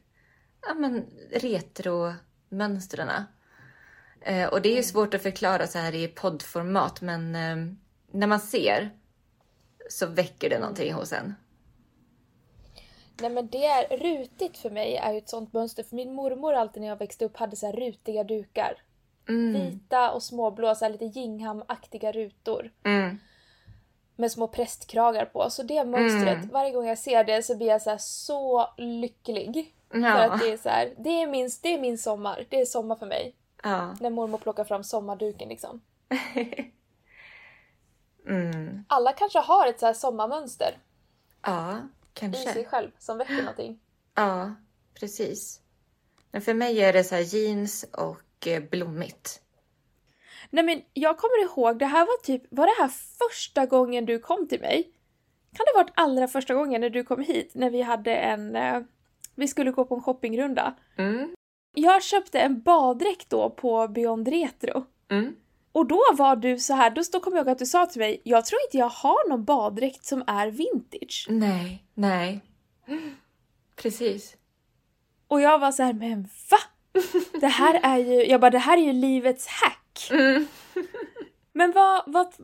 ja, 0.66 0.74
men, 0.74 1.04
retromönstren. 1.32 3.10
Eh, 4.20 4.48
och 4.48 4.62
det 4.62 4.68
är 4.68 4.76
ju 4.76 4.82
svårt 4.82 5.14
att 5.14 5.22
förklara 5.22 5.66
så 5.66 5.78
här 5.78 5.94
i 5.94 6.08
poddformat, 6.08 7.00
men 7.00 7.34
eh, 7.34 7.56
när 8.12 8.26
man 8.26 8.40
ser 8.40 8.90
så 9.88 10.06
väcker 10.06 10.50
det 10.50 10.58
någonting 10.58 10.92
hos 10.92 11.12
en. 11.12 11.34
Nej 13.20 13.30
men 13.30 13.48
det 13.48 13.66
är 13.66 13.96
rutigt 13.96 14.58
för 14.58 14.70
mig 14.70 14.96
är 14.96 15.12
ju 15.12 15.18
ett 15.18 15.28
sånt 15.28 15.52
mönster. 15.52 15.82
För 15.82 15.96
min 15.96 16.14
mormor 16.14 16.54
alltid 16.54 16.82
när 16.82 16.88
jag 16.88 16.96
växte 16.96 17.24
upp 17.24 17.36
hade 17.36 17.56
så 17.56 17.66
här 17.66 17.72
rutiga 17.72 18.24
dukar. 18.24 18.82
Mm. 19.28 19.52
Vita 19.52 20.10
och 20.12 20.22
småblå, 20.22 20.74
så 20.74 20.88
lite 20.88 21.04
Gingham-aktiga 21.04 22.12
rutor. 22.12 22.70
Mm. 22.84 23.18
Med 24.16 24.32
små 24.32 24.48
prästkragar 24.48 25.24
på. 25.24 25.50
Så 25.50 25.62
det 25.62 25.84
mönstret, 25.84 26.36
Mm. 26.36 26.48
varje 26.48 26.70
gång 26.70 26.86
jag 26.86 26.98
ser 26.98 27.24
det 27.24 27.42
så 27.42 27.56
blir 27.56 27.66
jag 27.66 27.82
så, 27.82 27.90
här 27.90 27.98
så 27.98 28.68
lycklig. 28.76 29.74
För 29.90 29.98
Ja. 29.98 30.30
att 30.30 30.40
det 30.40 30.52
är 30.52 30.56
så 30.56 30.68
här, 30.68 30.94
det 30.98 31.10
är, 31.22 31.26
min, 31.26 31.50
det 31.62 31.68
är 31.74 31.80
min 31.80 31.98
sommar. 31.98 32.46
Det 32.48 32.60
är 32.60 32.64
sommar 32.64 32.96
för 32.96 33.06
mig. 33.06 33.34
ja. 33.62 33.96
När 34.00 34.10
mormor 34.10 34.38
plockar 34.38 34.64
fram 34.64 34.84
sommarduken 34.84 35.48
liksom. 35.48 35.80
Mm. 38.26 38.84
Alla 38.88 39.12
kanske 39.12 39.38
har 39.38 39.66
ett 39.66 39.80
så 39.80 39.86
här 39.86 39.92
sommarmönster 39.92 40.78
Ja, 41.42 41.76
i 42.16 42.20
sig 42.20 42.44
kanske. 42.44 42.64
själv 42.64 42.90
som 42.98 43.18
väcker 43.18 43.36
någonting. 43.36 43.80
Ja, 44.14 44.54
precis. 44.94 45.60
Men 46.30 46.42
för 46.42 46.54
mig 46.54 46.80
är 46.80 46.92
det 46.92 47.04
så 47.04 47.14
här 47.14 47.22
jeans 47.22 47.84
och 47.92 48.46
eh, 48.46 48.62
blommigt. 48.70 49.40
Nej 50.50 50.64
men 50.64 50.82
jag 50.92 51.18
kommer 51.18 51.42
ihåg, 51.42 51.78
det 51.78 51.86
här 51.86 52.06
var 52.06 52.22
typ, 52.22 52.42
var 52.50 52.66
det 52.66 52.82
här 52.82 52.88
första 52.88 53.66
gången 53.66 54.06
du 54.06 54.18
kom 54.18 54.48
till 54.48 54.60
mig? 54.60 54.90
Kan 55.56 55.66
det 55.66 55.78
ha 55.78 55.82
varit 55.84 55.92
allra 55.96 56.28
första 56.28 56.54
gången 56.54 56.80
när 56.80 56.90
du 56.90 57.04
kom 57.04 57.20
hit 57.20 57.50
när 57.54 57.70
vi 57.70 57.82
hade 57.82 58.16
en, 58.16 58.56
eh, 58.56 58.80
vi 59.34 59.48
skulle 59.48 59.70
gå 59.70 59.84
på 59.84 59.94
en 59.94 60.02
shoppingrunda. 60.02 60.74
Mm. 60.96 61.34
Jag 61.74 62.02
köpte 62.02 62.40
en 62.40 62.62
baddräkt 62.62 63.30
då 63.30 63.50
på 63.50 63.88
Beyond 63.88 64.28
Retro. 64.28 64.86
Mm. 65.10 65.36
Och 65.74 65.86
då 65.86 66.02
var 66.12 66.36
du 66.36 66.58
så 66.58 66.74
här, 66.74 66.90
då 66.90 67.20
kommer 67.20 67.36
jag 67.36 67.46
ihåg 67.46 67.52
att 67.52 67.58
du 67.58 67.66
sa 67.66 67.86
till 67.86 68.00
mig, 68.00 68.20
jag 68.24 68.44
tror 68.44 68.60
inte 68.66 68.78
jag 68.78 68.88
har 68.88 69.28
någon 69.28 69.44
baddräkt 69.44 70.04
som 70.04 70.24
är 70.26 70.46
vintage. 70.50 71.26
Nej, 71.28 71.84
nej. 71.94 72.40
Precis. 73.76 74.36
Och 75.28 75.40
jag 75.40 75.58
var 75.58 75.72
så 75.72 75.82
här, 75.82 75.92
men 75.92 76.22
va? 76.50 76.58
Det 77.40 77.46
här 77.46 77.80
är 77.82 77.98
ju, 77.98 78.24
jag 78.24 78.40
bara 78.40 78.50
det 78.50 78.58
här 78.58 78.78
är 78.78 78.82
ju 78.82 78.92
livets 78.92 79.46
hack. 79.46 80.08
Mm. 80.10 80.46
Men 81.52 81.72
vad, 81.72 82.02
vad, 82.06 82.34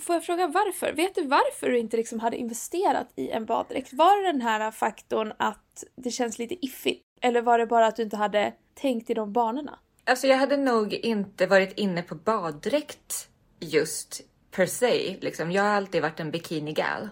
får 0.00 0.14
jag 0.14 0.24
fråga 0.24 0.46
varför? 0.46 0.92
Vet 0.92 1.14
du 1.14 1.22
varför 1.26 1.70
du 1.70 1.78
inte 1.78 1.96
liksom 1.96 2.20
hade 2.20 2.36
investerat 2.36 3.12
i 3.16 3.30
en 3.30 3.46
baddräkt? 3.46 3.92
Var 3.92 4.22
det 4.22 4.32
den 4.32 4.40
här 4.40 4.70
faktorn 4.70 5.32
att 5.38 5.84
det 5.96 6.10
känns 6.10 6.38
lite 6.38 6.66
iffigt? 6.66 7.04
Eller 7.20 7.42
var 7.42 7.58
det 7.58 7.66
bara 7.66 7.86
att 7.86 7.96
du 7.96 8.02
inte 8.02 8.16
hade 8.16 8.54
tänkt 8.74 9.10
i 9.10 9.14
de 9.14 9.32
banorna? 9.32 9.78
Alltså 10.08 10.26
jag 10.26 10.36
hade 10.36 10.56
nog 10.56 10.94
inte 10.94 11.46
varit 11.46 11.72
inne 11.78 12.02
på 12.02 12.14
baddräkt 12.14 13.28
just 13.60 14.20
per 14.50 14.66
se. 14.66 15.16
Liksom. 15.20 15.50
Jag 15.52 15.62
har 15.62 15.70
alltid 15.70 16.02
varit 16.02 16.20
en 16.20 16.30
bikini-gal. 16.30 17.08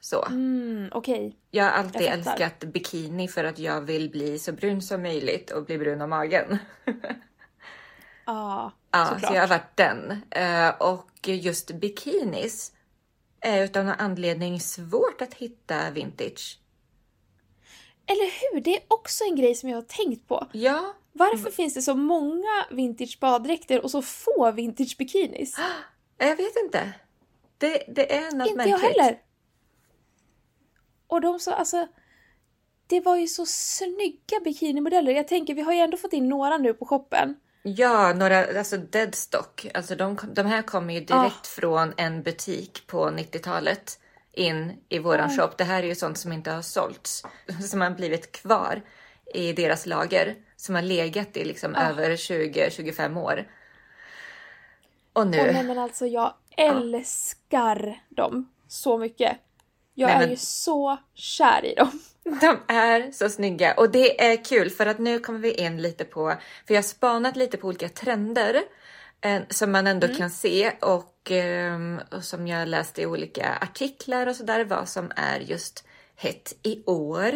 Så. 0.00 0.24
Mm, 0.26 0.88
okej. 0.92 1.36
Jag 1.50 1.64
har 1.64 1.70
alltid 1.70 2.02
Jag 2.02 2.12
älskat 2.12 2.60
bikini 2.60 3.28
för 3.28 3.44
att 3.44 3.58
jag 3.58 3.80
vill 3.80 4.10
bli 4.10 4.38
så 4.38 4.52
brun 4.52 4.82
som 4.82 5.02
möjligt 5.02 5.50
och 5.50 5.64
bli 5.64 5.78
brun 5.78 6.00
om 6.00 6.10
magen. 6.10 6.58
Ja, 8.26 8.72
Ja, 8.90 9.04
såklart. 9.06 9.30
så 9.30 9.34
jag 9.34 9.40
har 9.40 9.48
varit 9.48 9.76
den. 9.76 10.22
Eh, 10.30 10.68
och 10.68 11.10
just 11.28 11.70
bikinis 11.70 12.72
är 13.40 13.64
utav 13.64 13.84
någon 13.84 13.94
anledning 13.98 14.60
svårt 14.60 15.22
att 15.22 15.34
hitta 15.34 15.90
vintage. 15.90 16.58
Eller 18.06 18.54
hur? 18.54 18.60
Det 18.60 18.76
är 18.76 18.82
också 18.88 19.24
en 19.24 19.36
grej 19.36 19.54
som 19.54 19.68
jag 19.68 19.76
har 19.76 19.82
tänkt 19.82 20.28
på. 20.28 20.46
Ja, 20.52 20.94
Varför 21.12 21.50
finns 21.50 21.74
det 21.74 21.82
så 21.82 21.94
många 21.94 22.66
vintage 22.70 23.18
baddräkter 23.20 23.80
och 23.84 23.90
så 23.90 24.02
få 24.02 24.52
vintage 24.52 24.96
bikinis? 24.98 25.56
jag 26.18 26.36
vet 26.36 26.56
inte. 26.64 26.92
Det, 27.58 27.84
det 27.88 28.16
är 28.16 28.32
något 28.32 28.48
Inte 28.48 28.56
märkligt. 28.56 28.80
jag 28.80 28.88
heller. 29.02 29.18
Och 31.06 31.20
de 31.20 31.40
så, 31.40 31.50
alltså... 31.50 31.86
Det 32.86 33.00
var 33.00 33.16
ju 33.16 33.26
så 33.26 33.46
snygga 33.46 34.40
bikinimodeller. 34.44 35.12
Jag 35.12 35.28
tänker, 35.28 35.54
vi 35.54 35.62
har 35.62 35.72
ju 35.72 35.78
ändå 35.78 35.96
fått 35.96 36.12
in 36.12 36.28
några 36.28 36.58
nu 36.58 36.74
på 36.74 36.86
shoppen. 36.86 37.36
Ja, 37.62 38.12
några, 38.14 38.58
alltså 38.58 38.76
deadstock. 38.76 39.66
Alltså 39.74 39.94
de, 39.96 40.18
de 40.34 40.46
här 40.46 40.62
kommer 40.62 40.94
ju 40.94 41.00
direkt 41.00 41.12
Ah. 41.40 41.60
från 41.60 41.94
en 41.96 42.22
butik 42.22 42.86
på 42.86 43.06
90-talet 43.10 43.98
in 44.32 44.72
i 44.88 44.98
våran 44.98 45.30
Ah. 45.30 45.36
shop. 45.36 45.50
Det 45.58 45.64
här 45.64 45.82
är 45.82 45.86
ju 45.86 45.94
sånt 45.94 46.18
som 46.18 46.32
inte 46.32 46.50
har 46.50 46.62
sålts, 46.62 47.22
som 47.70 47.80
har 47.80 47.90
blivit 47.90 48.32
kvar 48.32 48.82
i 49.34 49.52
deras 49.52 49.86
lager, 49.86 50.36
som 50.60 50.74
har 50.74 50.82
legat 50.82 51.36
i 51.36 51.44
liksom 51.44 51.74
Ah. 51.74 51.88
över 51.88 52.10
20-25 52.16 53.16
år. 53.20 53.46
Och 55.12 55.26
nu... 55.26 55.40
Och 55.40 55.54
nej 55.54 55.62
men 55.64 55.78
alltså 55.78 56.06
jag 56.06 56.34
älskar 56.56 58.00
dem 58.08 58.50
så 58.68 58.98
mycket. 58.98 59.36
Jag 59.94 60.06
Nej, 60.06 60.14
är 60.16 60.20
men- 60.20 60.30
ju 60.30 60.36
så 60.36 60.98
kär 61.14 61.64
i 61.64 61.74
dem. 61.74 62.00
De 62.40 62.58
är 62.74 63.12
så 63.12 63.28
snygga 63.28 63.74
och 63.74 63.90
det 63.90 64.24
är 64.32 64.44
kul 64.44 64.70
för 64.70 64.86
att 64.86 64.98
nu 64.98 65.18
kommer 65.18 65.38
vi 65.38 65.52
in 65.52 65.82
lite 65.82 66.04
på, 66.04 66.34
för 66.66 66.74
jag 66.74 66.78
har 66.78 66.88
spanat 66.88 67.36
lite 67.36 67.56
på 67.56 67.66
olika 67.68 67.88
trender 67.88 68.62
eh, 69.20 69.42
som 69.48 69.72
man 69.72 69.86
ändå 69.86 70.08
kan 70.08 70.30
se 70.30 70.70
och, 70.80 71.30
ehm, 71.30 72.00
och 72.10 72.24
som 72.24 72.46
jag 72.46 72.68
läste 72.68 73.02
i 73.02 73.06
olika 73.06 73.58
artiklar 73.60 74.26
och 74.26 74.36
sådär 74.36 74.64
vad 74.64 74.88
som 74.88 75.12
är 75.16 75.40
just 75.40 75.84
hett 76.16 76.52
i 76.62 76.82
år. 76.86 77.32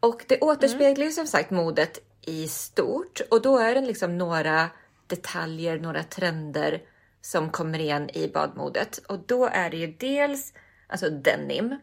Och 0.00 0.24
det 0.28 0.40
återspeglar 0.40 1.06
ju 1.06 1.12
som 1.12 1.26
sagt 1.26 1.50
modet 1.50 1.98
i 2.26 2.48
stort 2.48 3.20
och 3.30 3.42
då 3.42 3.58
är 3.58 3.74
det 3.74 3.80
liksom 3.80 4.18
några 4.18 4.70
detaljer, 5.06 5.78
några 5.78 6.02
trender 6.02 6.82
som 7.20 7.50
kommer 7.50 7.78
igen 7.78 8.10
i 8.10 8.28
badmodet 8.28 8.98
och 8.98 9.18
då 9.18 9.46
är 9.46 9.70
det 9.70 9.76
ju 9.76 9.86
dels 9.86 10.52
alltså 10.88 11.10
denim 11.10 11.76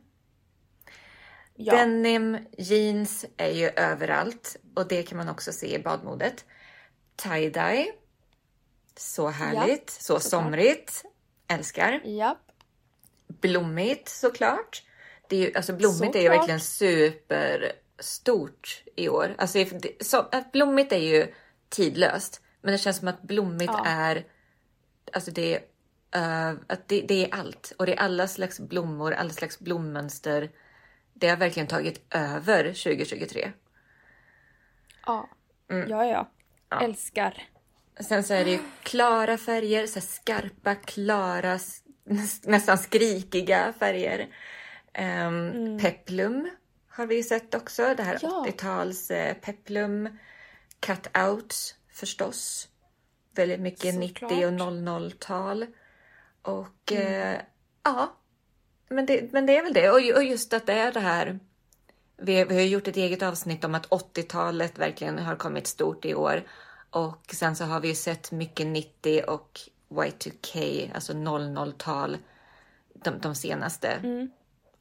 Ja. 1.56 1.76
Denim, 1.78 2.38
jeans 2.58 3.26
är 3.38 3.52
ju 3.52 3.70
överallt 3.70 4.58
och 4.76 4.88
det 4.88 5.04
kan 5.04 5.18
man 5.18 5.30
också 5.30 5.52
se 5.52 5.76
i 5.76 5.80
badmodet. 5.80 6.46
Tie-dye. 7.16 7.86
Så 8.96 9.28
härligt, 9.28 9.90
så 9.90 10.20
såklart. 10.20 10.24
somrigt. 10.24 11.04
Älskar. 11.48 12.02
Japp. 12.06 12.38
Blommigt 13.28 14.10
såklart. 14.10 14.84
Det 15.30 15.36
är 15.36 15.40
ju, 15.40 15.56
alltså 15.56 15.74
blommigt 15.74 16.16
är 16.16 16.20
ju 16.20 16.28
Såklart. 16.28 16.40
verkligen 16.40 16.60
superstort 18.00 18.84
i 18.96 19.10
år. 19.10 19.36
Alltså 19.38 19.58
det, 19.64 20.06
så, 20.06 20.26
blommigt 20.54 20.92
är 20.92 20.98
ju 20.98 21.34
tidlöst, 21.70 22.42
men 22.62 22.72
det 22.72 22.78
känns 22.78 22.98
som 22.98 23.08
att 23.08 23.22
blommigt 23.22 23.74
Ja. 23.74 23.86
är, 23.86 24.26
alltså 25.14 25.32
det 25.32 25.56
är, 26.12 26.50
eh, 26.52 26.56
att 26.68 26.88
det, 26.88 27.02
det 27.02 27.26
är 27.26 27.34
allt 27.34 27.74
och 27.78 27.86
det 27.86 27.94
är 27.94 28.00
alla 28.00 28.28
slags 28.28 28.60
blommor, 28.60 29.14
alla 29.14 29.30
slags 29.30 29.60
blommönster. 29.60 30.50
Det 31.14 31.30
har 31.30 31.38
verkligen 31.38 31.68
tagit 31.68 32.02
över 32.10 32.64
2023. 32.64 33.52
Ja. 35.06 35.30
Mm. 35.72 35.90
Ja, 35.90 36.06
ja. 36.70 36.82
Älskar. 36.82 37.44
Sen 38.00 38.24
så 38.24 38.34
är 38.34 38.46
det 38.46 38.52
ju 38.52 38.60
klara 38.84 39.38
färger, 39.38 39.88
så 39.88 40.02
skarpa, 40.02 40.76
klara, 40.76 41.60
nästan 42.44 42.78
skrikiga 42.78 43.74
färger. 43.80 44.28
Um, 45.28 45.80
Peplum 45.80 46.50
har 46.96 47.06
vi 47.06 47.16
ju 47.16 47.24
sett 47.24 47.56
också. 47.56 47.94
Det 47.98 48.04
här 48.04 48.20
Ja. 48.22 48.46
80-tals 48.48 49.12
eh, 49.12 49.34
peplum. 49.34 50.18
Cutouts 50.80 51.76
förstås. 51.94 52.68
Väldigt 53.36 53.60
mycket 53.60 53.94
Såklart. 53.94 54.32
90 54.32 54.46
och 54.46 54.52
00-tal. 54.52 55.66
Och 56.42 56.92
eh, 56.92 57.42
ja, 57.84 58.16
men 58.90 59.06
det, 59.06 59.34
men 59.34 59.46
det 59.46 59.58
är 59.58 59.64
väl 59.64 59.74
det. 59.74 59.90
Och, 59.90 60.18
och 60.18 60.24
just 60.24 60.54
att 60.54 60.66
det 60.66 60.74
är 60.74 60.92
det 60.92 61.00
här. 61.00 61.40
Vi, 62.18 62.44
vi 62.44 62.56
har 62.56 62.62
gjort 62.62 62.88
ett 62.88 62.98
eget 62.98 63.22
avsnitt 63.22 63.64
om 63.64 63.76
att 63.76 63.90
80-talet 63.90 64.80
verkligen 64.80 65.20
har 65.20 65.36
kommit 65.36 65.68
stort 65.68 66.06
i 66.06 66.16
år. 66.16 66.44
Och 66.90 67.26
sen 67.34 67.56
så 67.56 67.64
har 67.64 67.80
vi 67.80 67.88
ju 67.88 67.96
sett 67.96 68.32
mycket 68.32 68.68
90 68.68 69.24
och 69.28 69.60
Y2K, 69.90 70.90
alltså 70.96 71.14
00-tal, 71.14 72.18
de, 72.94 73.20
de 73.20 73.36
senaste 73.36 74.00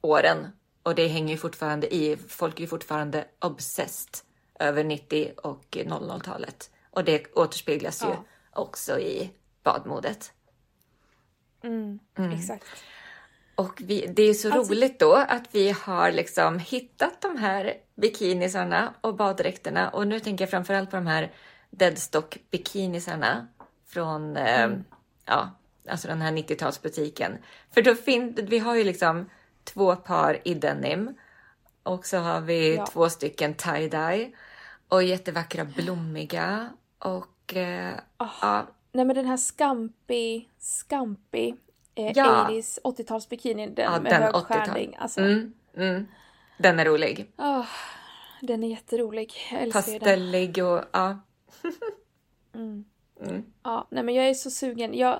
åren. 0.01 0.47
Och 0.83 0.95
det 0.95 1.07
hänger 1.07 1.33
ju 1.33 1.37
fortfarande 1.37 1.95
i. 1.95 2.17
Folk 2.27 2.57
är 2.57 2.61
ju 2.61 2.67
fortfarande 2.67 3.25
obsessed 3.39 4.17
över 4.59 4.83
90 4.83 5.31
och 5.37 5.65
00-talet. 5.71 6.71
Och 6.91 7.03
det 7.03 7.33
återspeglas 7.33 8.03
ju 8.03 8.07
Ja. 8.07 8.23
också 8.53 8.99
i 8.99 9.31
badmodet. 9.63 10.33
Mm. 11.63 11.99
Exakt. 12.33 12.65
Och 13.55 13.81
vi, 13.85 14.05
det 14.07 14.23
är 14.23 14.33
så 14.33 14.51
Alltså- 14.51 14.73
roligt 14.73 14.99
då 14.99 15.13
att 15.13 15.43
vi 15.55 15.71
har 15.71 16.11
liksom 16.11 16.59
hittat 16.59 17.21
de 17.21 17.37
här 17.37 17.73
bikinisarna 17.95 18.93
och 19.01 19.15
baddräkterna. 19.15 19.89
Och 19.89 20.07
nu 20.07 20.19
tänker 20.19 20.43
jag 20.43 20.49
framförallt 20.49 20.89
på 20.89 20.95
de 20.95 21.07
här 21.07 21.31
deadstock 21.69 22.37
bikinisarna 22.51 23.47
från 23.87 24.37
eh, 24.37 24.69
ja, 25.25 25.49
alltså 25.89 26.07
den 26.07 26.21
här 26.21 26.31
90-talsbutiken. 26.31 27.37
För 27.71 27.81
då 27.81 27.95
fin- 27.95 28.37
vi 28.49 28.59
har 28.59 28.75
ju 28.75 28.83
liksom 28.83 29.29
två 29.63 29.95
par 29.95 30.39
i 30.43 30.53
denim 30.53 31.15
och 31.83 32.05
så 32.05 32.17
har 32.17 32.41
vi 32.41 32.75
Ja. 32.75 32.85
två 32.85 33.09
stycken 33.09 33.53
tie-dye 33.55 34.31
och 34.87 35.03
jättevackra 35.03 35.65
blommiga 35.65 36.69
och 36.99 37.55
eh, 37.55 37.93
ja, 38.17 38.67
Nej 38.91 39.05
men 39.05 39.15
den 39.15 39.25
här 39.25 39.37
Scampi, 39.37 40.49
Scampi 40.59 41.55
eh, 41.95 42.11
Ja. 42.15 42.47
80s, 42.49 42.79
80-talsbikinin, 42.83 43.75
den 43.75 43.85
Ja, 43.93 43.99
med 44.01 44.11
den 44.11 44.21
hög 44.21 44.33
80-tal. 44.33 44.43
skärning. 44.43 44.95
Alltså, 44.99 45.21
mm, 45.21 45.53
mm, 45.77 46.07
den 46.57 46.79
är 46.79 46.85
rolig. 46.85 47.31
åh, 47.37 47.65
den 48.41 48.63
är 48.63 48.67
jätterolig. 48.67 49.33
Jag 49.51 49.61
älskar 49.61 49.81
ju 49.81 49.91
den. 49.91 49.99
Pastellig 49.99 50.63
och 50.63 50.81
ja. 50.91 51.19
Ja, 53.63 53.87
nej 53.89 54.03
men 54.03 54.15
jag 54.15 54.29
är 54.29 54.33
så 54.33 54.51
sugen. 54.51 54.93
Jag... 54.97 55.19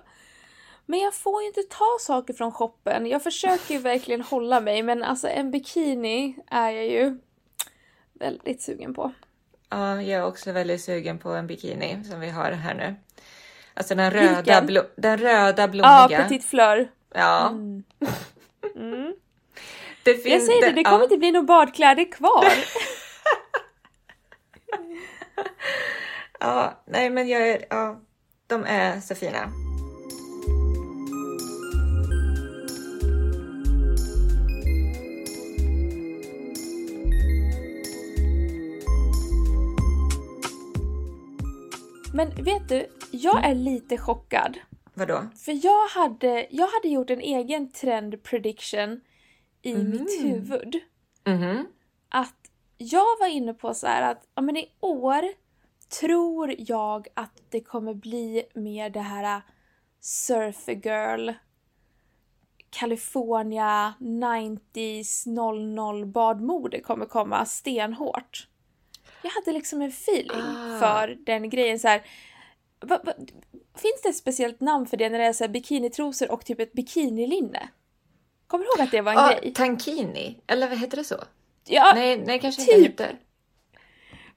Men 0.86 1.00
jag 1.00 1.13
får 1.13 1.41
ju 1.41 1.48
inte 1.48 1.63
ta 1.63 1.98
saker 2.00 2.34
från 2.34 2.52
shoppen. 2.52 3.06
Jag 3.06 3.24
försöker 3.24 3.74
ju 3.74 3.80
verkligen 3.80 4.22
hålla 4.22 4.60
mig 4.60 4.84
men 4.84 5.04
alltså 5.04 5.28
en 5.28 5.52
bikini 5.52 6.36
är 6.52 6.69
jag 6.72 6.88
ju 6.88 7.17
väldigt 8.13 8.62
sugen 8.62 8.93
på. 8.93 9.12
Ja, 9.69 10.02
jag 10.02 10.22
är 10.22 10.26
också 10.26 10.52
väldigt 10.52 10.82
sugen 10.82 11.19
på 11.19 11.30
en 11.30 11.48
bikini 11.48 12.04
som 12.04 12.19
vi 12.19 12.30
har 12.30 12.52
här 12.52 12.74
nu. 12.74 12.96
Alltså 13.74 13.96
den 13.96 14.12
röda, 14.12 14.62
blo- 14.62 14.89
den 14.98 15.17
röda 15.17 15.62
Ja, 15.62 15.67
blommiga. 15.67 16.24
Petit 16.24 16.46
Fleur. 16.46 16.91
Ja. 17.13 17.48
Mm. 17.50 17.84
Det 20.04 20.13
finns, 20.13 20.26
Jag 20.26 20.41
säger 20.41 20.62
det, 20.62 20.72
det 20.72 20.84
kommer 20.84 20.98
ja. 20.98 21.04
inte 21.04 21.17
bli 21.17 21.32
några 21.32 21.46
badkläder 21.46 22.12
kvar. 22.12 22.46
Ja, 26.39 26.82
nej 26.86 27.10
men 27.10 27.28
jag 27.28 27.48
är, 27.50 27.65
ja, 27.69 28.02
de 28.48 28.65
är 28.65 29.00
så 29.02 29.15
fina. 29.15 29.52
Men 42.13 42.30
vet 42.43 42.69
du, 42.69 42.88
jag 43.12 43.45
är 43.45 43.56
lite 43.56 43.97
chockad. 43.97 44.58
Vadå? 44.93 45.28
För 45.36 45.65
jag 45.65 45.88
hade, 45.88 46.47
jag 46.49 46.67
hade 46.67 46.88
gjort 46.88 47.10
en 47.10 47.21
egen 47.21 47.71
trend 47.71 48.23
prediction 48.23 49.02
i 49.62 49.71
Mm. 49.73 49.89
mitt 49.91 50.23
huvud. 50.23 50.80
Mhm. 51.26 51.67
Att 52.10 52.36
jag 52.78 53.19
var 53.19 53.28
inne 53.28 53.54
på 53.54 53.73
så 53.73 53.88
här 53.88 54.12
att 54.12 54.28
ja, 54.36 54.41
men 54.41 54.58
i 54.58 54.71
år 54.80 55.23
tror 55.99 56.56
jag 56.58 57.08
att 57.13 57.41
det 57.49 57.62
kommer 57.62 57.93
bli 57.93 58.43
mer 58.54 58.89
det 58.89 58.99
här 58.99 59.41
surfer 59.99 60.73
girl 60.73 61.32
California 62.69 63.93
90s 63.99 65.28
00 65.28 66.06
badmode 66.06 66.80
kommer 66.80 67.06
komma 67.06 67.45
stenhårt. 67.45 68.47
Jag 69.23 69.29
hade 69.31 69.51
liksom 69.51 69.81
en 69.81 69.89
feeling 69.89 70.31
Ah. 70.57 70.79
för 70.79 71.17
den 71.25 71.49
grejen 71.49 71.79
så 71.79 71.88
här. 71.88 72.01
Va, 72.86 73.01
va, 73.03 73.13
finns 73.77 74.01
det 74.03 74.09
ett 74.09 74.15
speciellt 74.15 74.62
namn 74.62 74.86
för 74.86 74.97
det 74.97 75.09
när 75.09 75.19
det 75.19 75.25
är 75.25 75.33
så 75.33 75.43
här 75.43 75.51
bikinitrosor 75.51 76.31
och 76.31 76.45
typ 76.45 76.59
ett 76.59 76.73
bikinilinne? 76.73 77.69
Kommer 78.47 78.65
du 78.65 78.69
ihåg 78.71 78.81
att 78.88 78.91
det 78.91 79.01
var 79.01 79.12
en 79.12 79.17
Ja, 79.17 79.39
grej? 79.41 79.53
tankini, 79.53 80.41
eller 80.47 80.69
vad 80.69 80.77
heter 80.77 80.97
det 80.97 81.03
så? 81.03 81.15
Ja, 81.67 81.91
Nej, 81.95 82.23
nej 82.25 82.39
kanske 82.39 82.62
typ. 82.65 82.75
inte 82.77 82.89
heter. 82.89 83.19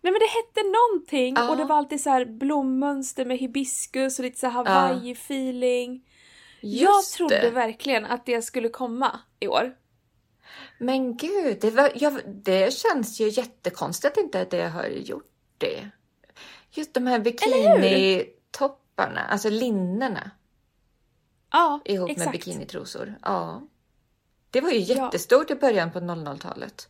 Nej 0.00 0.12
men 0.12 0.20
det 0.20 0.26
hette 0.26 0.68
någonting 0.68 1.34
Ja. 1.36 1.50
och 1.50 1.56
det 1.56 1.64
var 1.64 1.76
alltid 1.76 2.00
så 2.00 2.10
här 2.10 2.24
blommönster 2.24 3.24
med 3.24 3.38
hibiskus 3.38 4.18
och 4.18 4.24
lite 4.24 4.38
så 4.38 4.46
här 4.46 4.52
Hawaii-feeling. 4.64 6.00
Jag 6.60 6.94
Just 6.96 7.14
trodde 7.14 7.40
det. 7.40 7.50
verkligen 7.50 8.04
att 8.04 8.26
det 8.26 8.42
skulle 8.42 8.68
komma 8.68 9.20
i 9.40 9.48
år. 9.48 9.74
Men 10.78 11.16
gud, 11.16 11.58
det, 11.60 11.70
var, 11.70 11.92
ja, 11.94 12.12
det 12.26 12.72
känns 12.74 13.20
ju 13.20 13.28
jättekonstigt 13.28 14.18
att 14.18 14.24
inte 14.24 14.44
det 14.44 14.68
har 14.68 14.84
gjort 14.86 15.30
det. 15.58 15.88
Just 16.70 16.94
de 16.94 17.06
här 17.06 17.18
bikinitopparna, 17.18 19.20
alltså 19.20 19.50
linnena 19.50 20.30
Ja, 21.52 21.80
ihop 21.84 22.10
exakt. 22.10 22.26
med 22.26 22.32
bikinitrosor. 22.32 23.14
Ja. 23.22 23.62
Det 24.50 24.60
var 24.60 24.70
ju 24.70 24.78
Ja. 24.78 25.04
jättestort 25.04 25.50
i 25.50 25.54
början 25.54 25.92
på 25.92 26.00
00-talet. 26.00 26.88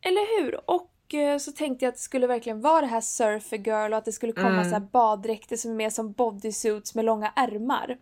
Eller 0.00 0.40
hur? 0.42 0.70
Och 0.70 1.14
eh, 1.14 1.38
så 1.38 1.52
tänkte 1.52 1.84
jag 1.84 1.88
att 1.90 1.94
det 1.96 2.00
skulle 2.02 2.26
verkligen 2.26 2.60
vara 2.60 2.80
det 2.80 2.86
här 2.86 3.00
surfer 3.00 3.56
girl 3.58 3.92
och 3.92 3.98
att 3.98 4.04
det 4.04 4.12
skulle 4.12 4.32
komma 4.32 4.48
Mm. 4.48 4.64
så 4.64 4.70
här 4.70 4.80
baddräkter 4.80 5.56
som 5.56 5.70
är 5.70 5.74
mer 5.74 5.90
som 5.90 6.12
bodysuits 6.12 6.94
med 6.94 7.04
långa 7.04 7.32
ärmar. 7.36 7.98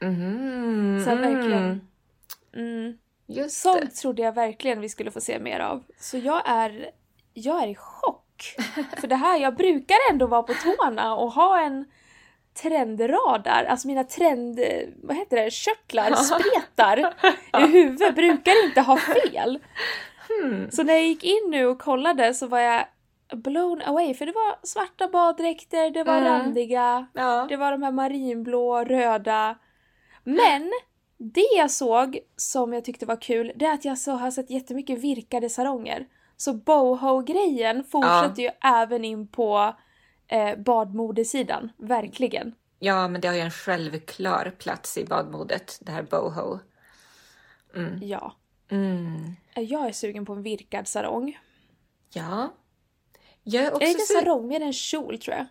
Mhm, 0.00 1.02
Så 1.04 1.14
verkligen. 1.14 1.88
mm. 2.54 2.98
Just 3.26 3.64
det. 3.64 3.70
Sånt 3.70 3.96
trodde 3.96 4.22
jag 4.22 4.32
verkligen 4.34 4.80
vi 4.80 4.88
skulle 4.88 5.10
få 5.10 5.20
se 5.20 5.38
mer 5.38 5.60
av. 5.60 5.84
Så 6.00 6.18
jag 6.18 6.42
är, 6.48 6.90
jag 7.34 7.62
är 7.62 7.68
i 7.68 7.74
chock. 7.74 8.54
För 9.00 9.06
det 9.06 9.16
här, 9.16 9.38
jag 9.38 9.56
brukar 9.56 9.96
ändå 10.10 10.26
vara 10.26 10.42
på 10.42 10.54
tårna 10.54 11.14
och 11.14 11.32
ha 11.32 11.60
en 11.60 11.84
trendradar, 12.62 13.64
alltså 13.64 13.88
mina 13.88 14.04
trend, 14.04 14.60
vad 15.02 15.16
heter 15.16 15.36
det, 15.36 15.52
körtlar, 15.52 16.14
spretar 16.14 16.98
i 17.58 17.66
huvudet 17.66 18.14
brukar 18.14 18.64
inte 18.64 18.80
ha 18.80 18.96
fel. 18.96 19.58
Hmm. 20.28 20.70
Så 20.70 20.82
när 20.82 20.94
jag 20.94 21.02
gick 21.06 21.24
in 21.24 21.50
nu 21.50 21.66
och 21.66 21.78
kollade 21.78 22.34
så 22.34 22.46
var 22.46 22.58
jag 22.60 22.84
blown 23.32 23.82
away 23.82 24.14
för 24.14 24.26
det 24.26 24.32
var 24.32 24.58
svarta 24.66 25.08
baddräkter, 25.08 25.90
det 25.90 26.04
var 26.04 26.16
Mm. 26.18 26.24
randiga, 26.24 27.06
Ja. 27.12 27.46
det 27.48 27.56
var 27.56 27.70
de 27.72 27.82
här 27.82 27.92
marinblå, 27.92 28.84
röda. 28.84 29.58
Men 30.24 30.72
det 31.18 31.46
jag 31.56 31.70
såg 31.70 32.18
som 32.36 32.72
jag 32.72 32.84
tyckte 32.84 33.06
var 33.06 33.20
kul, 33.22 33.52
det 33.56 33.64
är 33.66 33.74
att 33.74 33.84
jag 33.84 33.98
så 33.98 34.12
har 34.12 34.30
sett 34.30 34.50
jättemycket 34.50 34.98
virkade 34.98 35.48
saronger. 35.50 36.06
Så 36.36 36.52
boho-grejen 36.52 37.84
fortsätter 37.84 38.42
ju 38.42 38.50
även 38.64 39.04
in 39.04 39.28
på 39.28 39.74
eh, 40.28 40.56
badmodesidan, 40.58 41.72
verkligen. 41.76 42.54
ja, 42.78 43.08
men 43.08 43.20
det 43.20 43.28
har 43.28 43.34
ju 43.34 43.40
en 43.40 43.50
självklar 43.50 44.54
plats 44.58 44.98
i 44.98 45.04
badmodet, 45.04 45.78
det 45.80 45.92
här 45.92 46.02
boho. 46.02 46.58
Ja. 48.02 48.34
Mm. 48.70 49.32
Jag 49.54 49.86
är 49.88 49.92
sugen 49.92 50.26
på 50.26 50.32
en 50.32 50.42
virkad 50.42 50.88
sarong. 50.88 51.38
Ja. 52.12 52.54
Jag 53.42 53.64
är 53.64 53.70
också 53.72 53.82
Är 53.82 53.86
det 53.86 53.90
inte 53.90 54.02
su- 54.14 54.20
sarong? 54.20 54.54
Är 54.54 54.58
det 54.60 54.66
en 54.66 54.72
kjol 54.72 55.18
tror 55.18 55.36
jag? 55.36 55.46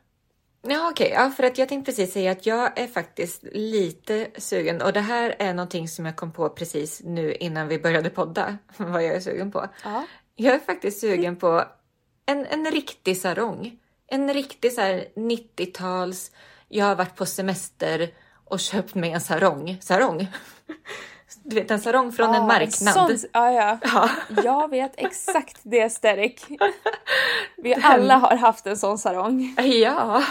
Ja, 0.67 0.89
okej. 0.91 1.10
Ja, 1.10 1.30
för 1.30 1.43
att 1.43 1.58
jag 1.58 1.69
tänkte 1.69 1.91
precis 1.91 2.13
säga 2.13 2.32
att 2.32 2.45
jag 2.45 2.80
är 2.80 2.88
faktiskt 2.88 3.43
lite 3.51 4.28
sugen 4.38 4.82
och 4.82 4.93
det 4.93 5.01
här 5.01 5.36
är 5.39 5.54
någonting 5.54 5.88
som 5.88 6.06
jag 6.06 6.15
kom 6.15 6.32
på 6.32 6.49
precis 6.49 7.01
nu 7.04 7.34
innan 7.34 7.67
vi 7.67 7.80
började 7.80 8.10
podda, 8.10 8.58
vad 8.78 9.04
jag 9.04 9.15
är 9.15 9.19
sugen 9.19 9.51
på. 9.51 9.67
Ja. 9.84 10.06
Jag 10.36 10.56
är 10.56 10.60
faktiskt 10.60 10.99
sugen 10.99 11.36
på 11.36 11.63
en, 12.25 12.45
en 12.45 12.71
riktig 12.71 13.17
sarong. 13.17 13.80
En 14.08 14.34
riktig 14.34 14.73
så 14.73 14.82
här 14.82 15.06
90-tals, 15.15 16.32
jag 16.67 16.86
har 16.86 16.95
varit 16.95 17.15
på 17.15 17.25
semester 17.25 18.10
och 18.45 18.60
köpt 18.60 18.95
mig 18.95 19.12
en 19.12 19.21
sarong. 19.21 19.78
Sarong! 19.82 20.28
Du 21.44 21.56
vet 21.56 21.72
en 21.72 21.80
sarong 21.80 22.12
från 22.12 22.30
en 22.30 22.36
Ja, 22.36 22.48
marknad. 22.48 22.94
sån- 22.94 23.30
ja, 23.34 23.52
ja. 23.52 23.78
Ja. 23.84 24.10
Jag 24.44 24.70
vet 24.70 24.94
exakt 24.98 25.60
det 25.64 25.82
aesthetic. 25.82 26.46
Vi 27.58 27.76
alla 27.84 28.16
har 28.16 28.36
haft 28.36 28.68
en 28.68 28.78
sån 28.78 28.98
sarong. 28.98 29.56
Ja! 29.58 30.24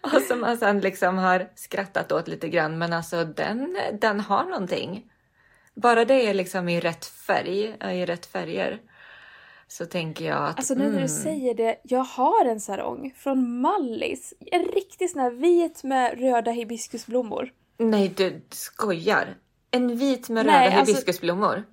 Och 0.00 0.22
som 0.22 0.40
man 0.40 0.56
sen 0.58 0.80
liksom 0.80 1.18
har 1.18 1.48
skrattat 1.54 2.12
åt 2.12 2.28
lite 2.28 2.48
grann, 2.48 2.78
men 2.78 2.92
alltså 2.92 3.24
den, 3.24 3.78
den 4.00 4.20
har 4.20 4.44
någonting. 4.44 5.04
Bara 5.74 6.04
det 6.04 6.26
är 6.26 6.34
liksom 6.34 6.68
i 6.68 6.80
rätt 6.80 7.06
färg, 7.06 7.76
i 7.92 8.06
rätt 8.06 8.26
färger. 8.26 8.80
Så 9.68 9.86
tänker 9.86 10.24
jag 10.24 10.44
att... 10.48 10.56
Alltså 10.56 10.74
nu 10.74 10.80
när 10.84 10.90
mm, 10.90 11.02
du 11.02 11.08
säger 11.08 11.54
det, 11.54 11.80
jag 11.82 12.04
har 12.04 12.44
en 12.44 12.60
sarong 12.60 13.14
från 13.16 13.60
Mallis. 13.60 14.34
En 14.52 14.64
riktig 14.64 15.10
sån 15.10 15.20
här 15.20 15.30
vit 15.30 15.84
med 15.84 16.20
röda 16.20 16.50
hibiskusblommor. 16.50 17.52
Nej, 17.78 18.08
du 18.16 18.42
skojar! 18.50 19.36
En 19.70 19.96
vit 19.96 20.28
med 20.28 20.46
Nej, 20.46 20.66
röda 20.66 20.78
alltså- 20.78 20.92
hibiskusblommor. 20.92 21.54
Nej, 21.54 21.64